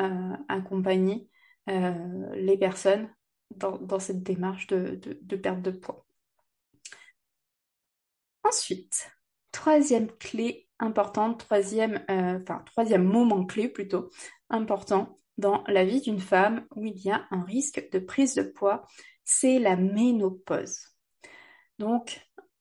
accompagner 0.49 1.29
euh, 1.69 2.35
les 2.37 2.57
personnes 2.57 3.09
dans, 3.51 3.99
cette 3.99 4.23
démarche 4.23 4.69
de, 4.69 5.37
perte 5.37 5.63
de 5.63 5.73
poids. 5.73 6.06
Ensuite, 8.47 9.11
troisième 9.51 10.07
clé 10.07 10.69
importante, 10.79 11.41
troisième, 11.41 12.05
euh, 12.11 12.39
troisième 12.67 13.03
moment 13.03 13.45
clé 13.45 13.69
plutôt 13.69 14.11
important 14.51 15.19
dans 15.37 15.65
la 15.67 15.85
vie 15.85 16.01
d'une 16.01 16.21
femme 16.21 16.65
où 16.77 16.85
il 16.85 16.97
y 16.99 17.11
a 17.11 17.27
un 17.33 17.43
risque 17.43 17.91
de 17.91 17.99
prise 17.99 18.35
de 18.35 18.43
poids, 18.43 18.87
c'est 19.25 19.59
la 19.59 19.75
ménopause. 19.75 20.79
Donc, 21.81 22.21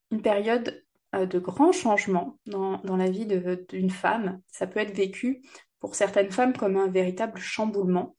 une 0.09 0.23
période 0.23 0.83
euh, 1.13 1.27
de 1.27 1.37
grands 1.37 1.71
changements 1.71 2.39
dans, 2.47 2.77
dans 2.79 2.97
la 2.97 3.11
vie 3.11 3.27
d'une 3.69 3.91
femme. 3.91 4.41
Ça 4.47 4.65
peut 4.65 4.79
être 4.79 4.95
vécu 4.95 5.43
pour 5.79 5.93
certaines 5.93 6.31
femmes 6.31 6.57
comme 6.57 6.77
un 6.77 6.87
véritable 6.87 7.39
chamboulement. 7.39 8.17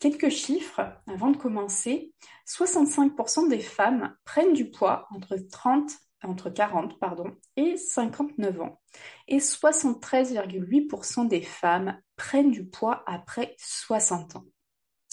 Quelques 0.00 0.28
chiffres 0.28 0.82
avant 1.06 1.30
de 1.30 1.38
commencer. 1.38 2.12
65% 2.46 3.48
des 3.48 3.60
femmes 3.60 4.14
prennent 4.24 4.52
du 4.52 4.70
poids 4.70 5.06
entre 5.12 5.36
30 5.36 5.92
entre 6.28 6.50
40 6.50 6.98
pardon, 6.98 7.32
et 7.56 7.76
59 7.76 8.60
ans. 8.60 8.80
Et 9.28 9.38
73,8% 9.38 11.28
des 11.28 11.42
femmes 11.42 11.98
prennent 12.16 12.50
du 12.50 12.64
poids 12.66 13.02
après 13.06 13.54
60 13.58 14.36
ans. 14.36 14.44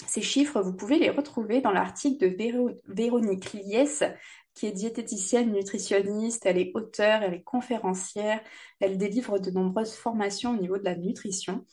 Ces 0.06 0.22
chiffres, 0.22 0.60
vous 0.62 0.74
pouvez 0.74 0.98
les 0.98 1.10
retrouver 1.10 1.60
dans 1.60 1.72
l'article 1.72 2.36
de 2.36 2.78
Véronique 2.88 3.52
Liès, 3.52 4.02
qui 4.54 4.66
est 4.66 4.72
diététicienne 4.72 5.52
nutritionniste, 5.52 6.46
elle 6.46 6.58
est 6.58 6.72
auteure, 6.74 7.22
elle 7.22 7.34
est 7.34 7.42
conférencière, 7.42 8.40
elle 8.80 8.98
délivre 8.98 9.38
de 9.38 9.50
nombreuses 9.50 9.94
formations 9.94 10.52
au 10.52 10.60
niveau 10.60 10.78
de 10.78 10.84
la 10.84 10.96
nutrition. 10.96 11.64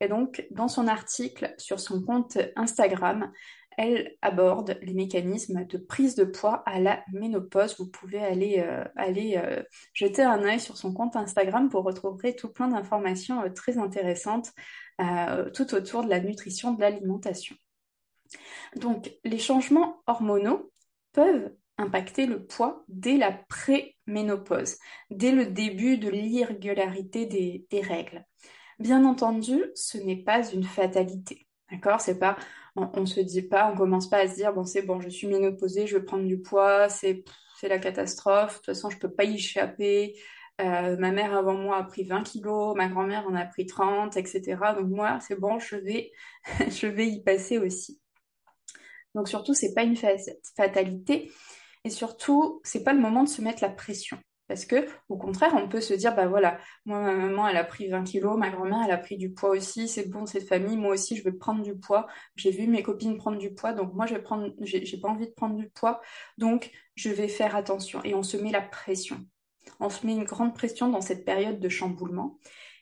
Et 0.00 0.08
donc, 0.08 0.46
dans 0.50 0.68
son 0.68 0.88
article 0.88 1.54
sur 1.58 1.80
son 1.80 2.02
compte 2.02 2.38
Instagram, 2.56 3.32
elle 3.76 4.16
aborde 4.22 4.78
les 4.82 4.94
mécanismes 4.94 5.66
de 5.66 5.78
prise 5.78 6.14
de 6.14 6.24
poids 6.24 6.62
à 6.66 6.80
la 6.80 7.04
ménopause. 7.12 7.76
Vous 7.78 7.88
pouvez 7.88 8.20
aller, 8.20 8.58
euh, 8.58 8.84
euh, 8.98 9.62
jeter 9.92 10.22
un 10.22 10.42
œil 10.42 10.60
sur 10.60 10.76
son 10.76 10.94
compte 10.94 11.14
Instagram 11.16 11.68
pour 11.68 11.84
retrouver 11.84 12.34
tout 12.34 12.48
plein 12.48 12.68
d'informations 12.68 13.42
euh, 13.42 13.50
très 13.50 13.78
intéressantes 13.78 14.52
tout 15.52 15.74
autour 15.74 16.04
de 16.04 16.08
la 16.08 16.20
nutrition, 16.20 16.72
de 16.72 16.80
l'alimentation. 16.80 17.54
Donc, 18.76 19.12
les 19.24 19.38
changements 19.38 20.00
hormonaux 20.06 20.72
peuvent 21.12 21.52
impacter 21.76 22.24
le 22.24 22.46
poids 22.46 22.82
dès 22.88 23.18
la 23.18 23.30
pré-ménopause, 23.30 24.78
dès 25.10 25.32
le 25.32 25.44
début 25.44 25.98
de 25.98 26.08
l'irrégularité 26.08 27.26
des 27.26 27.80
règles. 27.82 28.24
Bien 28.78 29.04
entendu, 29.04 29.62
ce 29.74 29.98
n'est 29.98 30.22
pas 30.22 30.50
une 30.50 30.64
fatalité. 30.64 31.46
D'accord? 31.70 32.00
C'est 32.00 32.18
pas, 32.18 32.36
on, 32.76 33.00
ne 33.00 33.06
se 33.06 33.20
dit 33.20 33.42
pas, 33.42 33.70
on 33.72 33.76
commence 33.76 34.08
pas 34.08 34.18
à 34.18 34.28
se 34.28 34.34
dire, 34.34 34.52
bon, 34.52 34.64
c'est 34.64 34.82
bon, 34.82 35.00
je 35.00 35.08
suis 35.08 35.26
ménopausée, 35.26 35.86
je 35.86 35.96
vais 35.96 36.04
prendre 36.04 36.26
du 36.26 36.40
poids, 36.40 36.88
c'est, 36.88 37.24
la 37.62 37.78
catastrophe, 37.78 38.52
de 38.52 38.56
toute 38.56 38.66
façon, 38.66 38.90
je 38.90 38.98
peux 38.98 39.10
pas 39.10 39.24
y 39.24 39.36
échapper. 39.36 40.14
Euh, 40.60 40.96
ma 40.98 41.10
mère 41.10 41.34
avant 41.34 41.54
moi 41.54 41.78
a 41.78 41.84
pris 41.84 42.04
20 42.04 42.22
kilos, 42.22 42.74
ma 42.76 42.88
grand-mère 42.88 43.26
en 43.26 43.34
a 43.34 43.44
pris 43.44 43.66
30, 43.66 44.16
etc. 44.16 44.56
Donc 44.74 44.88
moi, 44.88 45.18
c'est 45.20 45.38
bon, 45.38 45.58
je 45.58 45.76
vais, 45.76 46.12
je 46.68 46.86
vais 46.86 47.08
y 47.08 47.22
passer 47.22 47.58
aussi. 47.58 48.00
Donc 49.14 49.28
surtout, 49.28 49.54
c'est 49.54 49.74
pas 49.74 49.82
une 49.82 49.96
fatalité. 50.56 51.30
Et 51.84 51.90
surtout, 51.90 52.60
c'est 52.64 52.84
pas 52.84 52.92
le 52.92 53.00
moment 53.00 53.22
de 53.22 53.28
se 53.28 53.40
mettre 53.42 53.62
la 53.62 53.70
pression. 53.70 54.18
Parce 54.48 54.64
que, 54.64 54.86
au 55.08 55.16
contraire, 55.16 55.54
on 55.54 55.68
peut 55.68 55.80
se 55.80 55.94
dire, 55.94 56.14
bah 56.14 56.28
voilà, 56.28 56.58
moi, 56.84 57.00
ma 57.00 57.12
maman, 57.12 57.48
elle 57.48 57.56
a 57.56 57.64
pris 57.64 57.88
20 57.88 58.04
kilos, 58.04 58.38
ma 58.38 58.50
grand-mère, 58.50 58.82
elle 58.84 58.92
a 58.92 58.98
pris 58.98 59.16
du 59.16 59.32
poids 59.32 59.50
aussi, 59.50 59.88
c'est 59.88 60.08
bon, 60.08 60.24
cette 60.26 60.46
famille, 60.48 60.76
moi 60.76 60.92
aussi, 60.92 61.16
je 61.16 61.24
vais 61.24 61.32
prendre 61.32 61.62
du 61.62 61.76
poids. 61.76 62.06
J'ai 62.36 62.50
vu 62.52 62.68
mes 62.68 62.82
copines 62.82 63.16
prendre 63.16 63.38
du 63.38 63.52
poids, 63.52 63.72
donc 63.72 63.94
moi, 63.94 64.06
je 64.06 64.14
vais 64.14 64.22
prendre, 64.22 64.52
j'ai 64.60 65.00
pas 65.00 65.08
envie 65.08 65.26
de 65.26 65.32
prendre 65.32 65.56
du 65.56 65.68
poids, 65.70 66.00
donc 66.38 66.70
je 66.94 67.10
vais 67.10 67.28
faire 67.28 67.56
attention. 67.56 68.00
Et 68.04 68.14
on 68.14 68.22
se 68.22 68.36
met 68.36 68.52
la 68.52 68.62
pression. 68.62 69.26
On 69.80 69.90
se 69.90 70.06
met 70.06 70.12
une 70.12 70.24
grande 70.24 70.54
pression 70.54 70.88
dans 70.88 71.00
cette 71.00 71.24
période 71.24 71.58
de 71.58 71.68
chamboulement. 71.68 72.38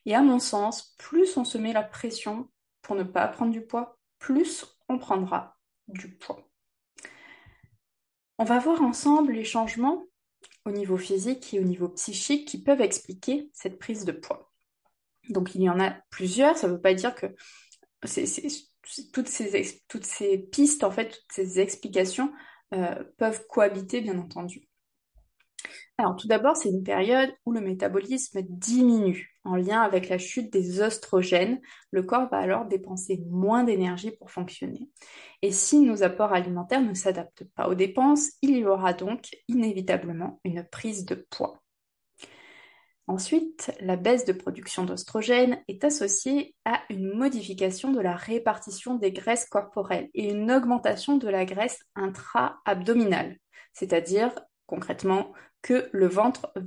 Et 0.07 0.15
à 0.15 0.23
mon 0.23 0.39
sens, 0.39 0.95
plus 0.99 1.37
on 1.39 1.45
se 1.45 1.57
met 1.57 1.73
la 1.73 1.83
pression 1.83 2.51
pour 2.83 2.95
ne 2.95 3.05
pas 3.05 3.27
prendre 3.29 3.53
du 3.53 3.65
poids, 3.65 3.99
plus 4.19 4.79
on 4.89 4.99
prendra 4.99 5.57
du 5.89 6.15
poids. 6.15 6.47
On 8.39 8.45
va 8.45 8.59
voir 8.59 8.83
ensemble 8.83 9.33
les 9.33 9.45
changements 9.45 10.05
au 10.65 10.71
niveau 10.71 10.97
physique 10.97 11.53
et 11.55 11.61
au 11.61 11.65
niveau 11.65 11.89
psychique 11.89 12.49
qui 12.49 12.63
peuvent 12.63 12.81
expliquer 12.81 13.51
cette 13.53 13.79
prise 13.79 14.05
de 14.05 14.13
poids. 14.13 14.51
Donc 15.29 15.55
il 15.55 15.63
y 15.63 15.71
en 15.71 15.81
a 15.81 15.91
plusieurs, 16.11 16.57
ça 16.57 16.69
ne 16.69 16.73
veut 16.73 16.81
pas 16.81 16.95
dire 16.95 17.15
que 17.15 17.27
toutes, 19.13 19.29
ces, 19.29 20.39
pistes, 20.39 20.85
en 20.85 20.91
fait, 20.91 21.11
toutes 21.11 21.33
ces 21.33 21.61
explications 21.61 22.33
euh, 22.75 23.03
peuvent 23.17 23.47
cohabiter, 23.47 24.01
bien 24.01 24.19
entendu. 24.19 24.69
Alors 25.97 26.17
tout 26.17 26.29
d'abord, 26.29 26.57
c'est 26.57 26.69
une 26.69 26.83
période 26.83 27.33
où 27.47 27.53
le 27.53 27.61
métabolisme 27.61 28.43
diminue 28.43 29.34
en 29.45 29.57
lien 29.57 29.81
avec 29.83 30.09
la 30.09 30.19
chute 30.19 30.53
des 30.53 30.81
oestrogènes. 30.81 31.61
Le 31.91 32.03
corps 32.03 32.29
va 32.31 32.39
alors 32.39 32.67
dépenser 32.67 33.23
moins 33.31 33.65
d'énergie 33.65 34.11
pour 34.11 34.31
fonctionner. 34.31 34.89
Et 35.43 35.53
si 35.53 35.81
nos 35.81 36.03
apports 36.03 36.33
alimentaires 36.33 36.83
ne 36.83 36.95
s'adaptent 36.95 37.45
pas 37.55 37.69
aux 37.69 37.75
dépenses, 37.75 38.31
il 38.43 38.57
y 38.57 38.65
aura 38.65 38.93
donc 38.93 39.37
inévitablement 39.49 40.41
une 40.45 40.65
prise 40.65 41.05
de 41.05 41.27
poids. 41.31 41.61
Ensuite, 43.07 43.71
la 43.81 43.97
baisse 43.97 44.25
de 44.25 44.33
production 44.33 44.85
d'oestrogènes 44.85 45.63
est 45.69 45.85
associée 45.85 46.55
à 46.65 46.81
une 46.89 47.13
modification 47.13 47.93
de 47.93 48.01
la 48.01 48.17
répartition 48.17 48.95
des 48.95 49.13
graisses 49.13 49.45
corporelles 49.45 50.09
et 50.15 50.31
une 50.31 50.51
augmentation 50.51 51.19
de 51.19 51.29
la 51.29 51.45
graisse 51.45 51.83
intra-abdominale, 51.97 53.37
c'est-à-dire 53.75 54.33
concrètement 54.67 55.35
que 55.65 55.89
le 55.93 56.07
ventre 56.07 56.53
euh, 56.59 56.63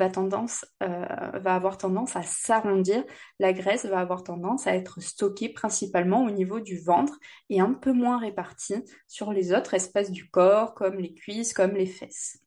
va 0.81 1.53
avoir 1.53 1.77
tendance 1.77 2.15
à 2.15 2.23
s'arrondir, 2.23 3.05
la 3.37 3.53
graisse 3.53 3.85
va 3.85 3.99
avoir 3.99 4.23
tendance 4.23 4.65
à 4.65 4.75
être 4.75 4.99
stockée 5.01 5.49
principalement 5.49 6.23
au 6.23 6.31
niveau 6.31 6.59
du 6.59 6.79
ventre 6.79 7.19
et 7.51 7.59
un 7.59 7.73
peu 7.73 7.93
moins 7.93 8.17
répartie 8.17 8.83
sur 9.07 9.31
les 9.31 9.53
autres 9.53 9.75
espaces 9.75 10.09
du 10.09 10.27
corps 10.31 10.73
comme 10.73 10.97
les 10.97 11.13
cuisses, 11.13 11.53
comme 11.53 11.75
les 11.75 11.85
fesses. 11.85 12.39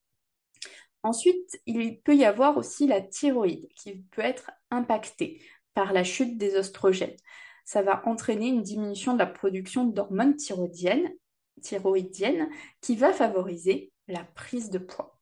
Ensuite, 1.04 1.60
il 1.66 2.00
peut 2.00 2.16
y 2.16 2.24
avoir 2.24 2.56
aussi 2.56 2.88
la 2.88 3.00
thyroïde 3.00 3.68
qui 3.76 4.02
peut 4.10 4.22
être 4.22 4.50
impactée 4.72 5.40
par 5.72 5.92
la 5.92 6.02
chute 6.02 6.36
des 6.36 6.56
oestrogènes. 6.56 7.16
Ça 7.64 7.82
va 7.82 8.02
entraîner 8.08 8.48
une 8.48 8.62
diminution 8.62 9.12
de 9.12 9.20
la 9.20 9.26
production 9.26 9.84
d'hormones 9.84 10.34
thyroïdiennes 10.34 11.12
qui 12.80 12.96
va 12.96 13.12
favoriser 13.12 13.92
la 14.08 14.24
prise 14.24 14.70
de 14.70 14.78
poids. 14.78 15.19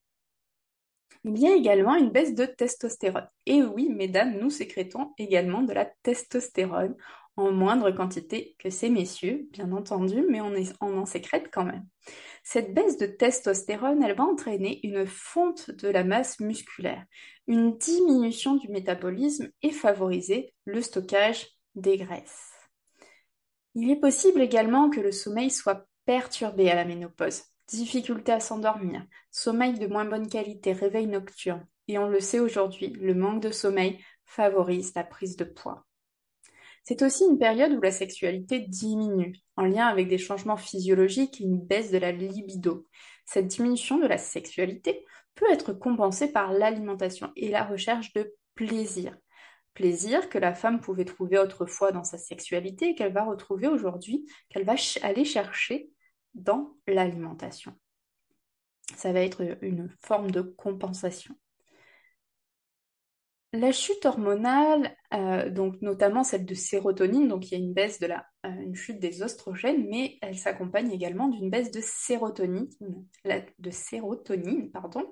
Il 1.29 1.39
y 1.39 1.47
a 1.47 1.55
également 1.55 1.95
une 1.95 2.11
baisse 2.11 2.35
de 2.35 2.47
testostérone. 2.47 3.29
Et 3.45 3.63
oui, 3.63 3.91
mesdames, 3.91 4.39
nous 4.39 4.49
sécrétons 4.49 5.13
également 5.19 5.61
de 5.61 5.75
la 5.75 5.85
testostérone 6.03 6.97
en 7.37 7.53
moindre 7.53 7.91
quantité 7.91 8.57
que 8.59 8.71
ces 8.71 8.89
messieurs, 8.89 9.47
bien 9.53 9.71
entendu, 9.73 10.25
mais 10.29 10.41
on, 10.41 10.55
en 10.81 11.05
sécrète 11.05 11.51
quand 11.53 11.67
même. 11.67 11.87
Cette 12.43 12.73
baisse 12.73 12.97
de 12.97 13.07
testostérone, 13.07 14.03
elle 14.03 14.17
va 14.17 14.25
entraîner 14.25 14.81
une 14.85 15.07
fonte 15.07 15.71
de 15.71 15.89
la 15.89 16.03
masse 16.03 16.41
musculaire, 16.41 17.05
une 17.47 17.77
diminution 17.77 18.57
du 18.57 18.69
métabolisme 18.69 19.51
et 19.63 19.71
favoriser 19.71 20.55
le 20.65 20.81
stockage 20.81 21.47
des 21.75 21.99
graisses. 21.99 22.53
Il 23.75 23.91
est 23.91 24.01
possible 24.01 24.41
également 24.41 24.89
que 24.89 25.01
le 25.01 25.13
sommeil 25.13 25.51
soit 25.51 25.87
perturbé 26.07 26.71
à 26.71 26.75
la 26.75 26.87
ménopause 26.87 27.43
difficulté 27.69 28.33
à 28.33 28.41
s'endormir, 28.41 29.05
sommeil 29.31 29.79
de 29.79 29.87
moins 29.87 30.05
bonne 30.05 30.29
qualité, 30.29 30.73
réveil 30.73 31.07
nocturne. 31.07 31.67
Et 31.87 31.99
on 31.99 32.09
le 32.09 32.21
sait 32.21 32.41
aujourd'hui, 32.41 32.89
le 33.01 33.15
manque 33.15 33.43
de 33.43 33.51
sommeil 33.51 33.99
favorise 34.25 34.95
la 34.95 35.05
prise 35.05 35.37
de 35.37 35.45
poids. 35.45 35.87
C'est 36.85 37.03
aussi 37.03 37.25
une 37.25 37.39
période 37.39 37.73
où 37.73 37.81
la 37.81 37.91
sexualité 37.91 38.61
diminue, 38.61 39.37
en 39.57 39.65
lien 39.65 39.87
avec 39.87 40.09
des 40.09 40.19
changements 40.19 40.57
physiologiques 40.57 41.41
et 41.41 41.45
une 41.45 41.61
baisse 41.61 41.91
de 41.91 41.99
la 41.99 42.13
libido. 42.13 42.87
Cette 43.27 43.49
diminution 43.49 43.99
de 43.99 44.07
la 44.07 44.17
sexualité 44.17 45.05
peut 45.35 45.51
être 45.51 45.73
compensée 45.73 46.33
par 46.33 46.53
l'alimentation 46.53 47.31
et 47.37 47.51
la 47.51 47.65
recherche 47.65 48.13
de 48.15 48.35
plaisir. 48.55 49.17
Plaisir 49.75 50.29
que 50.29 50.39
la 50.39 50.55
femme 50.55 50.81
pouvait 50.81 51.05
trouver 51.05 51.39
autrefois 51.39 51.93
dans 51.93 52.05
sa 52.05 52.19
sexualité 52.19 52.91
et 52.91 52.95
qu'elle 52.95 53.13
va 53.13 53.25
retrouver 53.25 53.69
aujourd'hui, 53.69 54.27
qu'elle 54.49 54.65
va 54.65 54.75
aller 55.03 55.25
chercher 55.25 55.91
dans 56.43 56.75
l'alimentation. 56.87 57.75
Ça 58.97 59.13
va 59.13 59.21
être 59.21 59.59
une 59.63 59.91
forme 60.01 60.31
de 60.31 60.41
compensation. 60.41 61.35
La 63.55 63.73
chute 63.73 64.05
hormonale, 64.05 64.95
euh, 65.15 65.49
donc 65.49 65.81
notamment 65.81 66.23
celle 66.23 66.45
de 66.45 66.53
sérotonine, 66.53 67.29
donc 67.29 67.51
il 67.51 67.53
y 67.53 67.55
a 67.55 67.65
une 67.65 67.73
baisse 67.73 67.99
de 67.99 68.07
la, 68.07 68.27
euh, 68.45 68.51
une 68.51 68.75
chute 68.75 69.01
des 69.01 69.23
oestrogènes, 69.23 69.89
mais 69.89 70.19
elle 70.21 70.37
s'accompagne 70.37 70.93
également 70.93 71.29
d'une 71.29 71.49
baisse 71.49 71.71
de 71.71 71.81
sérotonine, 71.81 72.69
de 73.25 73.71
sérotonine, 73.71 74.71
pardon, 74.71 75.11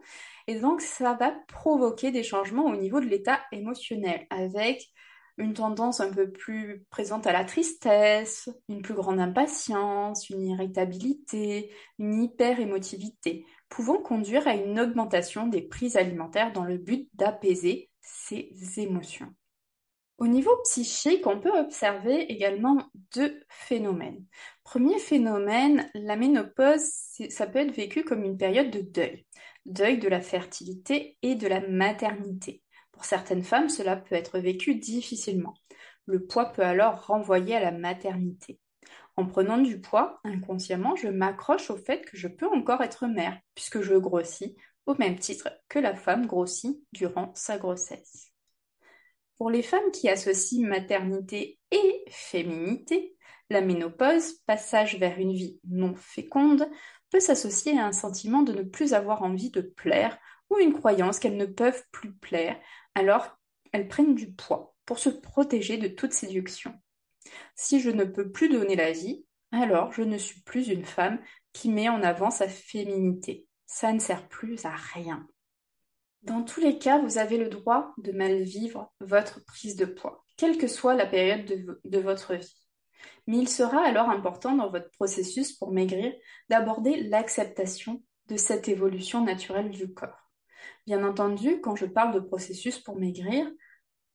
et 0.48 0.60
donc 0.60 0.82
ça 0.82 1.14
va 1.14 1.34
provoquer 1.48 2.10
des 2.10 2.22
changements 2.22 2.66
au 2.66 2.76
niveau 2.76 3.00
de 3.00 3.06
l'état 3.06 3.40
émotionnel, 3.52 4.26
avec 4.28 4.86
une 5.38 5.54
tendance 5.54 6.00
un 6.00 6.10
peu 6.12 6.30
plus 6.30 6.84
présente 6.90 7.26
à 7.26 7.32
la 7.32 7.44
tristesse, 7.44 8.48
une 8.68 8.82
plus 8.82 8.94
grande 8.94 9.20
impatience, 9.20 10.30
une 10.30 10.44
irritabilité, 10.46 11.70
une 11.98 12.22
hyper-émotivité, 12.22 13.44
pouvant 13.68 14.00
conduire 14.00 14.48
à 14.48 14.54
une 14.54 14.80
augmentation 14.80 15.46
des 15.46 15.62
prises 15.62 15.96
alimentaires 15.96 16.52
dans 16.52 16.64
le 16.64 16.78
but 16.78 17.08
d'apaiser 17.14 17.90
ces 18.00 18.50
émotions. 18.76 19.32
Au 20.18 20.26
niveau 20.26 20.56
psychique, 20.64 21.26
on 21.26 21.40
peut 21.40 21.58
observer 21.58 22.32
également 22.32 22.90
deux 23.14 23.38
phénomènes. 23.50 24.24
Premier 24.64 24.98
phénomène, 24.98 25.90
la 25.94 26.16
ménopause, 26.16 26.90
ça 27.28 27.46
peut 27.46 27.58
être 27.58 27.74
vécu 27.74 28.02
comme 28.02 28.24
une 28.24 28.38
période 28.38 28.70
de 28.70 28.80
deuil. 28.80 29.26
Deuil 29.66 29.98
de 29.98 30.08
la 30.08 30.22
fertilité 30.22 31.18
et 31.20 31.34
de 31.34 31.46
la 31.46 31.60
maternité. 31.68 32.62
Pour 32.96 33.04
certaines 33.04 33.44
femmes, 33.44 33.68
cela 33.68 33.94
peut 33.94 34.14
être 34.14 34.38
vécu 34.38 34.74
difficilement. 34.74 35.52
Le 36.06 36.24
poids 36.24 36.46
peut 36.46 36.62
alors 36.62 37.06
renvoyer 37.06 37.54
à 37.54 37.60
la 37.60 37.70
maternité. 37.70 38.58
En 39.16 39.26
prenant 39.26 39.58
du 39.58 39.82
poids, 39.82 40.18
inconsciemment, 40.24 40.96
je 40.96 41.08
m'accroche 41.08 41.70
au 41.70 41.76
fait 41.76 42.06
que 42.06 42.16
je 42.16 42.26
peux 42.26 42.48
encore 42.48 42.82
être 42.82 43.06
mère, 43.06 43.38
puisque 43.54 43.82
je 43.82 43.94
grossis 43.94 44.56
au 44.86 44.94
même 44.94 45.18
titre 45.18 45.50
que 45.68 45.78
la 45.78 45.94
femme 45.94 46.26
grossit 46.26 46.80
durant 46.92 47.32
sa 47.34 47.58
grossesse. 47.58 48.32
Pour 49.36 49.50
les 49.50 49.62
femmes 49.62 49.90
qui 49.92 50.08
associent 50.08 50.66
maternité 50.66 51.58
et 51.70 52.04
féminité, 52.08 53.14
la 53.50 53.60
ménopause, 53.60 54.38
passage 54.46 54.98
vers 54.98 55.18
une 55.18 55.34
vie 55.34 55.60
non 55.68 55.94
féconde, 55.94 56.66
peut 57.10 57.20
s'associer 57.20 57.78
à 57.78 57.84
un 57.84 57.92
sentiment 57.92 58.42
de 58.42 58.54
ne 58.54 58.62
plus 58.62 58.94
avoir 58.94 59.22
envie 59.22 59.50
de 59.50 59.60
plaire 59.60 60.18
ou 60.48 60.58
une 60.58 60.72
croyance 60.72 61.18
qu'elles 61.18 61.36
ne 61.36 61.46
peuvent 61.46 61.84
plus 61.92 62.14
plaire, 62.14 62.56
alors 62.96 63.38
elles 63.70 63.86
prennent 63.86 64.16
du 64.16 64.32
poids 64.32 64.74
pour 64.86 64.98
se 64.98 65.08
protéger 65.08 65.78
de 65.78 65.86
toute 65.86 66.12
séduction. 66.12 66.74
Si 67.54 67.80
je 67.80 67.90
ne 67.90 68.04
peux 68.04 68.32
plus 68.32 68.48
donner 68.48 68.74
la 68.74 68.90
vie, 68.90 69.24
alors 69.52 69.92
je 69.92 70.02
ne 70.02 70.18
suis 70.18 70.40
plus 70.40 70.68
une 70.68 70.84
femme 70.84 71.20
qui 71.52 71.70
met 71.70 71.88
en 71.88 72.02
avant 72.02 72.30
sa 72.30 72.48
féminité 72.48 73.46
ça 73.66 73.92
ne 73.92 73.98
sert 73.98 74.28
plus 74.28 74.64
à 74.64 74.74
rien. 74.74 75.26
Dans 76.22 76.42
tous 76.42 76.60
les 76.60 76.78
cas, 76.78 76.98
vous 76.98 77.18
avez 77.18 77.36
le 77.36 77.48
droit 77.48 77.92
de 77.98 78.12
mal 78.12 78.42
vivre 78.42 78.92
votre 79.00 79.44
prise 79.44 79.76
de 79.76 79.84
poids, 79.84 80.24
quelle 80.36 80.58
que 80.58 80.66
soit 80.66 80.94
la 80.94 81.06
période 81.06 81.44
de, 81.84 81.98
votre 81.98 82.34
vie. 82.34 82.66
Mais 83.26 83.38
il 83.38 83.48
sera 83.48 83.84
alors 83.84 84.08
important 84.08 84.56
dans 84.56 84.70
votre 84.70 84.90
processus 84.92 85.52
pour 85.52 85.72
maigrir 85.72 86.12
d'aborder 86.48 87.02
l'acceptation 87.02 88.02
de 88.28 88.36
cette 88.36 88.68
évolution 88.68 89.24
naturelle 89.24 89.70
du 89.70 89.92
corps. 89.92 90.25
Bien 90.86 91.04
entendu, 91.04 91.60
quand 91.60 91.76
je 91.76 91.86
parle 91.86 92.14
de 92.14 92.20
processus 92.20 92.78
pour 92.78 92.98
maigrir, 92.98 93.46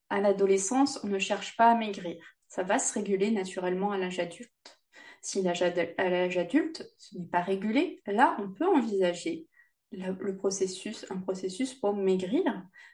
à 0.09 0.19
l'adolescence, 0.19 0.99
on 1.03 1.07
ne 1.07 1.19
cherche 1.19 1.55
pas 1.55 1.71
à 1.71 1.75
maigrir. 1.75 2.17
Ça 2.47 2.63
va 2.63 2.79
se 2.79 2.93
réguler 2.93 3.31
naturellement 3.31 3.91
à 3.91 3.97
l'âge 3.97 4.19
adulte. 4.19 4.79
Si 5.21 5.47
à 5.47 6.09
l'âge 6.09 6.37
adulte, 6.37 6.83
ce 6.97 7.17
n'est 7.17 7.27
pas 7.27 7.41
régulé, 7.41 8.01
là, 8.07 8.35
on 8.39 8.51
peut 8.51 8.67
envisager 8.67 9.47
le, 9.91 10.35
processus, 10.35 11.05
un 11.09 11.17
processus 11.17 11.73
pour 11.73 11.93
maigrir, 11.93 12.43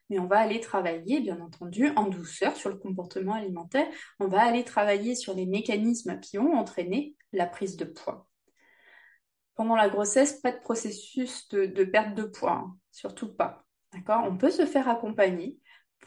mais 0.10 0.20
on 0.20 0.28
va 0.28 0.40
aller 0.40 0.60
travailler, 0.60 1.22
bien 1.22 1.40
entendu, 1.42 1.90
en 1.96 2.08
douceur 2.08 2.56
sur 2.56 2.70
le 2.70 2.78
comportement 2.78 3.34
alimentaire. 3.34 3.88
On 4.20 4.28
va 4.28 4.44
aller 4.44 4.64
travailler 4.64 5.16
sur 5.16 5.34
les 5.34 5.46
mécanismes 5.46 6.20
qui 6.20 6.38
ont 6.38 6.54
entraîné 6.54 7.16
la 7.34 7.46
prise 7.46 7.78
de 7.78 7.86
poids. 7.86 8.28
Pendant 9.58 9.76
la 9.76 9.90
grossesse, 9.90 10.40
pas 10.40 10.54
de 10.54 10.60
processus 10.60 11.50
de, 11.50 11.84
perte 11.84 12.16
de 12.16 12.24
poids, 12.24 12.64
hein, 12.64 12.78
surtout 12.92 13.34
pas. 13.34 13.66
D'accord? 13.92 14.24
On 14.26 14.38
peut 14.38 14.52
se 14.52 14.66
faire 14.66 14.88
accompagner 14.88 15.58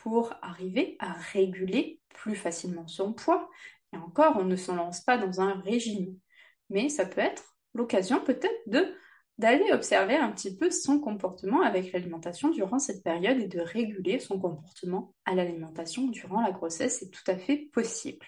pour 0.01 0.33
arriver 0.41 0.97
à 1.01 1.13
réguler 1.13 2.01
plus 2.11 2.37
facilement 2.37 2.87
son 2.87 3.13
poids. 3.13 3.51
Et 3.93 3.97
encore, 3.97 4.37
on 4.39 4.45
ne 4.45 4.57
se 4.57 4.71
lance 4.71 5.01
pas 5.01 5.19
dans 5.19 5.41
un 5.41 5.61
régime, 5.61 6.17
mais 6.71 6.89
ça 6.89 7.05
peut 7.05 7.21
être 7.21 7.57
l'occasion 7.75 8.21
peut-être 8.21 8.63
de 8.67 8.95
d'aller 9.39 9.73
observer 9.73 10.17
un 10.17 10.31
petit 10.31 10.55
peu 10.55 10.71
son 10.71 11.01
comportement 11.01 11.63
avec 11.63 11.93
l'alimentation 11.93 12.51
durant 12.51 12.79
cette 12.79 13.03
période 13.03 13.41
et 13.41 13.47
de 13.47 13.59
réguler 13.59 14.19
son 14.19 14.39
comportement 14.39 15.15
à 15.25 15.35
l'alimentation 15.35 16.09
durant 16.09 16.43
la 16.43 16.53
grossesse, 16.53 16.99
c'est 17.01 17.11
tout 17.11 17.25
à 17.27 17.39
fait 17.39 17.71
possible. 17.73 18.27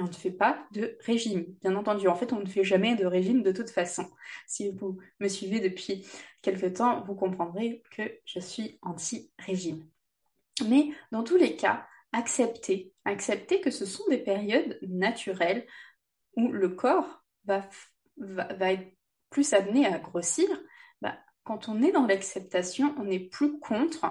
Mais 0.00 0.06
on 0.06 0.08
ne 0.08 0.14
fait 0.14 0.30
pas 0.30 0.66
de 0.72 0.96
régime, 1.04 1.44
bien 1.60 1.76
entendu. 1.76 2.08
En 2.08 2.14
fait, 2.14 2.32
on 2.32 2.40
ne 2.40 2.46
fait 2.46 2.64
jamais 2.64 2.96
de 2.96 3.04
régime 3.04 3.42
de 3.42 3.52
toute 3.52 3.68
façon. 3.68 4.08
Si 4.46 4.70
vous 4.70 4.98
me 5.20 5.28
suivez 5.28 5.60
depuis 5.60 6.06
quelque 6.40 6.66
temps, 6.66 7.04
vous 7.04 7.14
comprendrez 7.14 7.82
que 7.90 8.02
je 8.24 8.40
suis 8.40 8.78
anti-régime. 8.80 9.86
Mais 10.66 10.90
dans 11.12 11.22
tous 11.22 11.36
les 11.36 11.54
cas, 11.54 11.86
accepter, 12.12 12.94
accepter 13.04 13.60
que 13.60 13.70
ce 13.70 13.84
sont 13.84 14.04
des 14.08 14.18
périodes 14.18 14.78
naturelles 14.82 15.66
où 16.34 16.50
le 16.50 16.70
corps 16.70 17.22
va, 17.44 17.68
va, 18.16 18.72
être 18.72 18.96
plus 19.28 19.52
amené 19.52 19.84
à 19.84 19.98
grossir. 19.98 20.48
Bah, 21.02 21.18
quand 21.44 21.68
on 21.68 21.82
est 21.82 21.92
dans 21.92 22.06
l'acceptation, 22.06 22.94
on 22.98 23.04
n'est 23.04 23.28
plus 23.28 23.58
contre, 23.58 24.06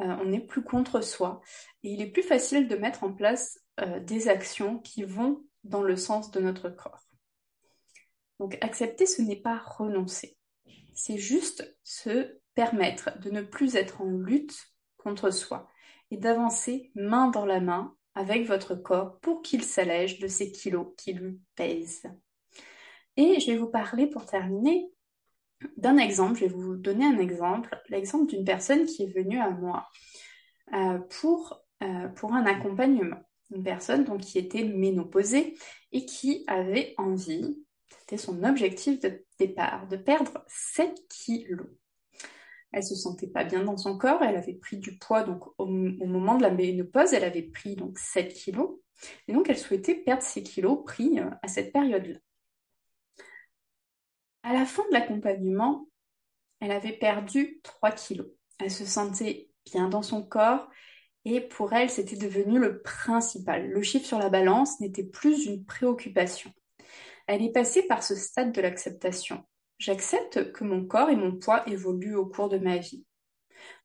euh, 0.00 0.16
on 0.20 0.24
n'est 0.24 0.40
plus 0.40 0.62
contre 0.62 1.02
soi. 1.02 1.42
Et 1.82 1.92
il 1.92 2.00
est 2.00 2.10
plus 2.10 2.22
facile 2.22 2.66
de 2.66 2.76
mettre 2.76 3.04
en 3.04 3.12
place 3.12 3.60
euh, 3.78 4.00
des 4.00 4.28
actions 4.28 4.78
qui 4.78 5.04
vont 5.04 5.44
dans 5.64 5.82
le 5.82 5.96
sens 5.96 6.30
de 6.30 6.40
notre 6.40 6.68
corps. 6.68 7.08
Donc 8.38 8.56
accepter, 8.60 9.06
ce 9.06 9.22
n'est 9.22 9.40
pas 9.40 9.58
renoncer. 9.58 10.36
C'est 10.94 11.18
juste 11.18 11.76
se 11.82 12.38
permettre 12.54 13.18
de 13.20 13.30
ne 13.30 13.42
plus 13.42 13.76
être 13.76 14.00
en 14.00 14.10
lutte 14.10 14.56
contre 14.96 15.30
soi 15.30 15.68
et 16.10 16.16
d'avancer 16.16 16.90
main 16.94 17.28
dans 17.28 17.46
la 17.46 17.60
main 17.60 17.94
avec 18.14 18.46
votre 18.46 18.74
corps 18.74 19.18
pour 19.20 19.42
qu'il 19.42 19.62
s'allège 19.62 20.18
de 20.18 20.26
ces 20.26 20.50
kilos 20.50 20.88
qui 20.96 21.12
lui 21.12 21.40
pèsent. 21.54 22.10
Et 23.16 23.40
je 23.40 23.50
vais 23.50 23.56
vous 23.56 23.70
parler 23.70 24.06
pour 24.06 24.26
terminer 24.26 24.90
d'un 25.76 25.98
exemple. 25.98 26.38
Je 26.40 26.46
vais 26.46 26.52
vous 26.52 26.76
donner 26.76 27.04
un 27.04 27.18
exemple, 27.18 27.80
l'exemple 27.88 28.26
d'une 28.26 28.44
personne 28.44 28.86
qui 28.86 29.04
est 29.04 29.12
venue 29.12 29.40
à 29.40 29.50
moi 29.50 29.88
euh, 30.74 30.98
euh, 31.82 32.08
pour 32.08 32.34
un 32.34 32.46
accompagnement. 32.46 33.27
Une 33.50 33.62
personne 33.62 34.04
donc, 34.04 34.20
qui 34.20 34.38
était 34.38 34.64
ménopausée 34.64 35.54
et 35.92 36.04
qui 36.04 36.44
avait 36.46 36.94
envie, 36.98 37.58
c'était 37.88 38.18
son 38.18 38.44
objectif 38.44 39.00
de 39.00 39.24
départ, 39.38 39.86
de 39.88 39.96
perdre 39.96 40.44
7 40.48 41.08
kilos. 41.08 41.66
Elle 42.72 42.84
se 42.84 42.94
sentait 42.94 43.28
pas 43.28 43.44
bien 43.44 43.64
dans 43.64 43.78
son 43.78 43.96
corps, 43.96 44.22
elle 44.22 44.36
avait 44.36 44.54
pris 44.54 44.76
du 44.76 44.98
poids, 44.98 45.22
donc 45.22 45.44
au, 45.58 45.66
moment 45.66 46.36
de 46.36 46.42
la 46.42 46.50
ménopause, 46.50 47.14
elle 47.14 47.24
avait 47.24 47.42
pris 47.42 47.76
donc 47.76 47.98
7 47.98 48.32
kilos, 48.34 48.78
et 49.26 49.32
donc 49.32 49.48
elle 49.48 49.56
souhaitait 49.56 49.94
perdre 49.94 50.22
ces 50.22 50.42
kilos 50.42 50.84
pris 50.84 51.18
euh, 51.18 51.30
à 51.42 51.48
cette 51.48 51.72
période-là. 51.72 52.18
À 54.42 54.52
la 54.52 54.66
fin 54.66 54.82
de 54.88 54.92
l'accompagnement, 54.92 55.88
elle 56.60 56.72
avait 56.72 56.92
perdu 56.92 57.60
3 57.62 57.92
kilos. 57.92 58.28
Elle 58.60 58.70
se 58.70 58.84
sentait 58.84 59.50
bien 59.64 59.88
dans 59.88 60.02
son 60.02 60.22
corps 60.22 60.68
et 61.34 61.40
pour 61.40 61.72
elle, 61.72 61.90
c'était 61.90 62.16
devenu 62.16 62.58
le 62.58 62.80
principal. 62.80 63.68
Le 63.68 63.82
chiffre 63.82 64.06
sur 64.06 64.18
la 64.18 64.28
balance 64.28 64.80
n'était 64.80 65.04
plus 65.04 65.46
une 65.46 65.64
préoccupation. 65.64 66.50
Elle 67.26 67.42
est 67.42 67.52
passée 67.52 67.82
par 67.82 68.02
ce 68.02 68.14
stade 68.14 68.52
de 68.52 68.60
l'acceptation. 68.60 69.44
J'accepte 69.78 70.52
que 70.52 70.64
mon 70.64 70.84
corps 70.84 71.10
et 71.10 71.16
mon 71.16 71.36
poids 71.36 71.68
évoluent 71.68 72.16
au 72.16 72.26
cours 72.26 72.48
de 72.48 72.58
ma 72.58 72.78
vie. 72.78 73.04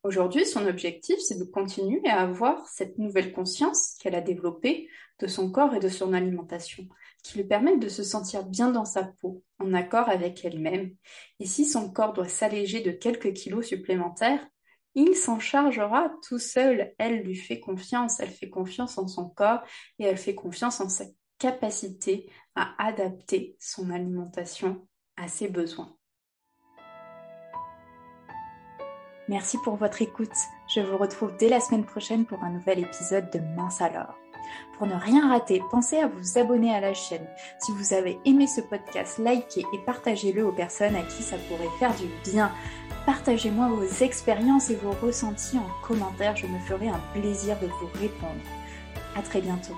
Aujourd'hui, 0.03 0.45
son 0.45 0.67
objectif, 0.67 1.17
c'est 1.19 1.37
de 1.37 1.43
continuer 1.43 2.01
à 2.07 2.21
avoir 2.21 2.67
cette 2.67 2.97
nouvelle 2.97 3.33
conscience 3.33 3.95
qu'elle 3.99 4.15
a 4.15 4.21
développée 4.21 4.89
de 5.19 5.27
son 5.27 5.51
corps 5.51 5.73
et 5.75 5.79
de 5.79 5.89
son 5.89 6.13
alimentation, 6.13 6.87
qui 7.23 7.37
lui 7.37 7.45
permettent 7.45 7.79
de 7.79 7.89
se 7.89 8.03
sentir 8.03 8.45
bien 8.45 8.71
dans 8.71 8.85
sa 8.85 9.03
peau, 9.03 9.43
en 9.59 9.73
accord 9.73 10.09
avec 10.09 10.43
elle-même. 10.43 10.95
Et 11.39 11.45
si 11.45 11.65
son 11.65 11.91
corps 11.91 12.13
doit 12.13 12.27
s'alléger 12.27 12.81
de 12.81 12.91
quelques 12.91 13.33
kilos 13.33 13.65
supplémentaires, 13.65 14.45
il 14.95 15.15
s'en 15.15 15.39
chargera 15.39 16.11
tout 16.27 16.39
seul. 16.39 16.93
Elle 16.97 17.21
lui 17.23 17.35
fait 17.35 17.59
confiance, 17.59 18.19
elle 18.19 18.29
fait 18.29 18.49
confiance 18.49 18.97
en 18.97 19.07
son 19.07 19.29
corps 19.29 19.61
et 19.99 20.05
elle 20.05 20.17
fait 20.17 20.35
confiance 20.35 20.79
en 20.79 20.89
sa 20.89 21.05
capacité 21.39 22.29
à 22.55 22.73
adapter 22.77 23.55
son 23.59 23.89
alimentation 23.89 24.87
à 25.17 25.27
ses 25.27 25.47
besoins. 25.47 25.95
Merci 29.29 29.57
pour 29.63 29.77
votre 29.77 30.01
écoute. 30.01 30.35
Je 30.73 30.81
vous 30.81 30.97
retrouve 30.97 31.35
dès 31.37 31.47
la 31.47 31.61
semaine 31.61 31.85
prochaine 31.85 32.25
pour 32.25 32.43
un 32.43 32.51
nouvel 32.51 32.79
épisode 32.79 33.29
de 33.31 33.39
Mince 33.39 33.81
alors. 33.81 34.15
Pour 34.77 34.87
ne 34.87 34.95
rien 34.95 35.29
rater, 35.29 35.61
pensez 35.71 35.97
à 35.97 36.07
vous 36.07 36.37
abonner 36.37 36.75
à 36.75 36.81
la 36.81 36.93
chaîne. 36.93 37.25
Si 37.59 37.71
vous 37.71 37.93
avez 37.93 38.19
aimé 38.25 38.47
ce 38.47 38.61
podcast, 38.61 39.19
likez 39.19 39.65
et 39.73 39.77
partagez-le 39.85 40.45
aux 40.45 40.51
personnes 40.51 40.95
à 40.95 41.03
qui 41.03 41.23
ça 41.23 41.37
pourrait 41.47 41.69
faire 41.79 41.95
du 41.95 42.07
bien. 42.29 42.51
Partagez-moi 43.05 43.67
vos 43.67 43.83
expériences 43.83 44.69
et 44.69 44.75
vos 44.75 44.91
ressentis 44.91 45.57
en 45.57 45.67
commentaire, 45.85 46.37
je 46.37 46.47
me 46.47 46.57
ferai 46.59 46.87
un 46.87 47.01
plaisir 47.13 47.59
de 47.59 47.67
vous 47.67 47.89
répondre. 47.99 48.39
À 49.15 49.21
très 49.21 49.41
bientôt. 49.41 49.75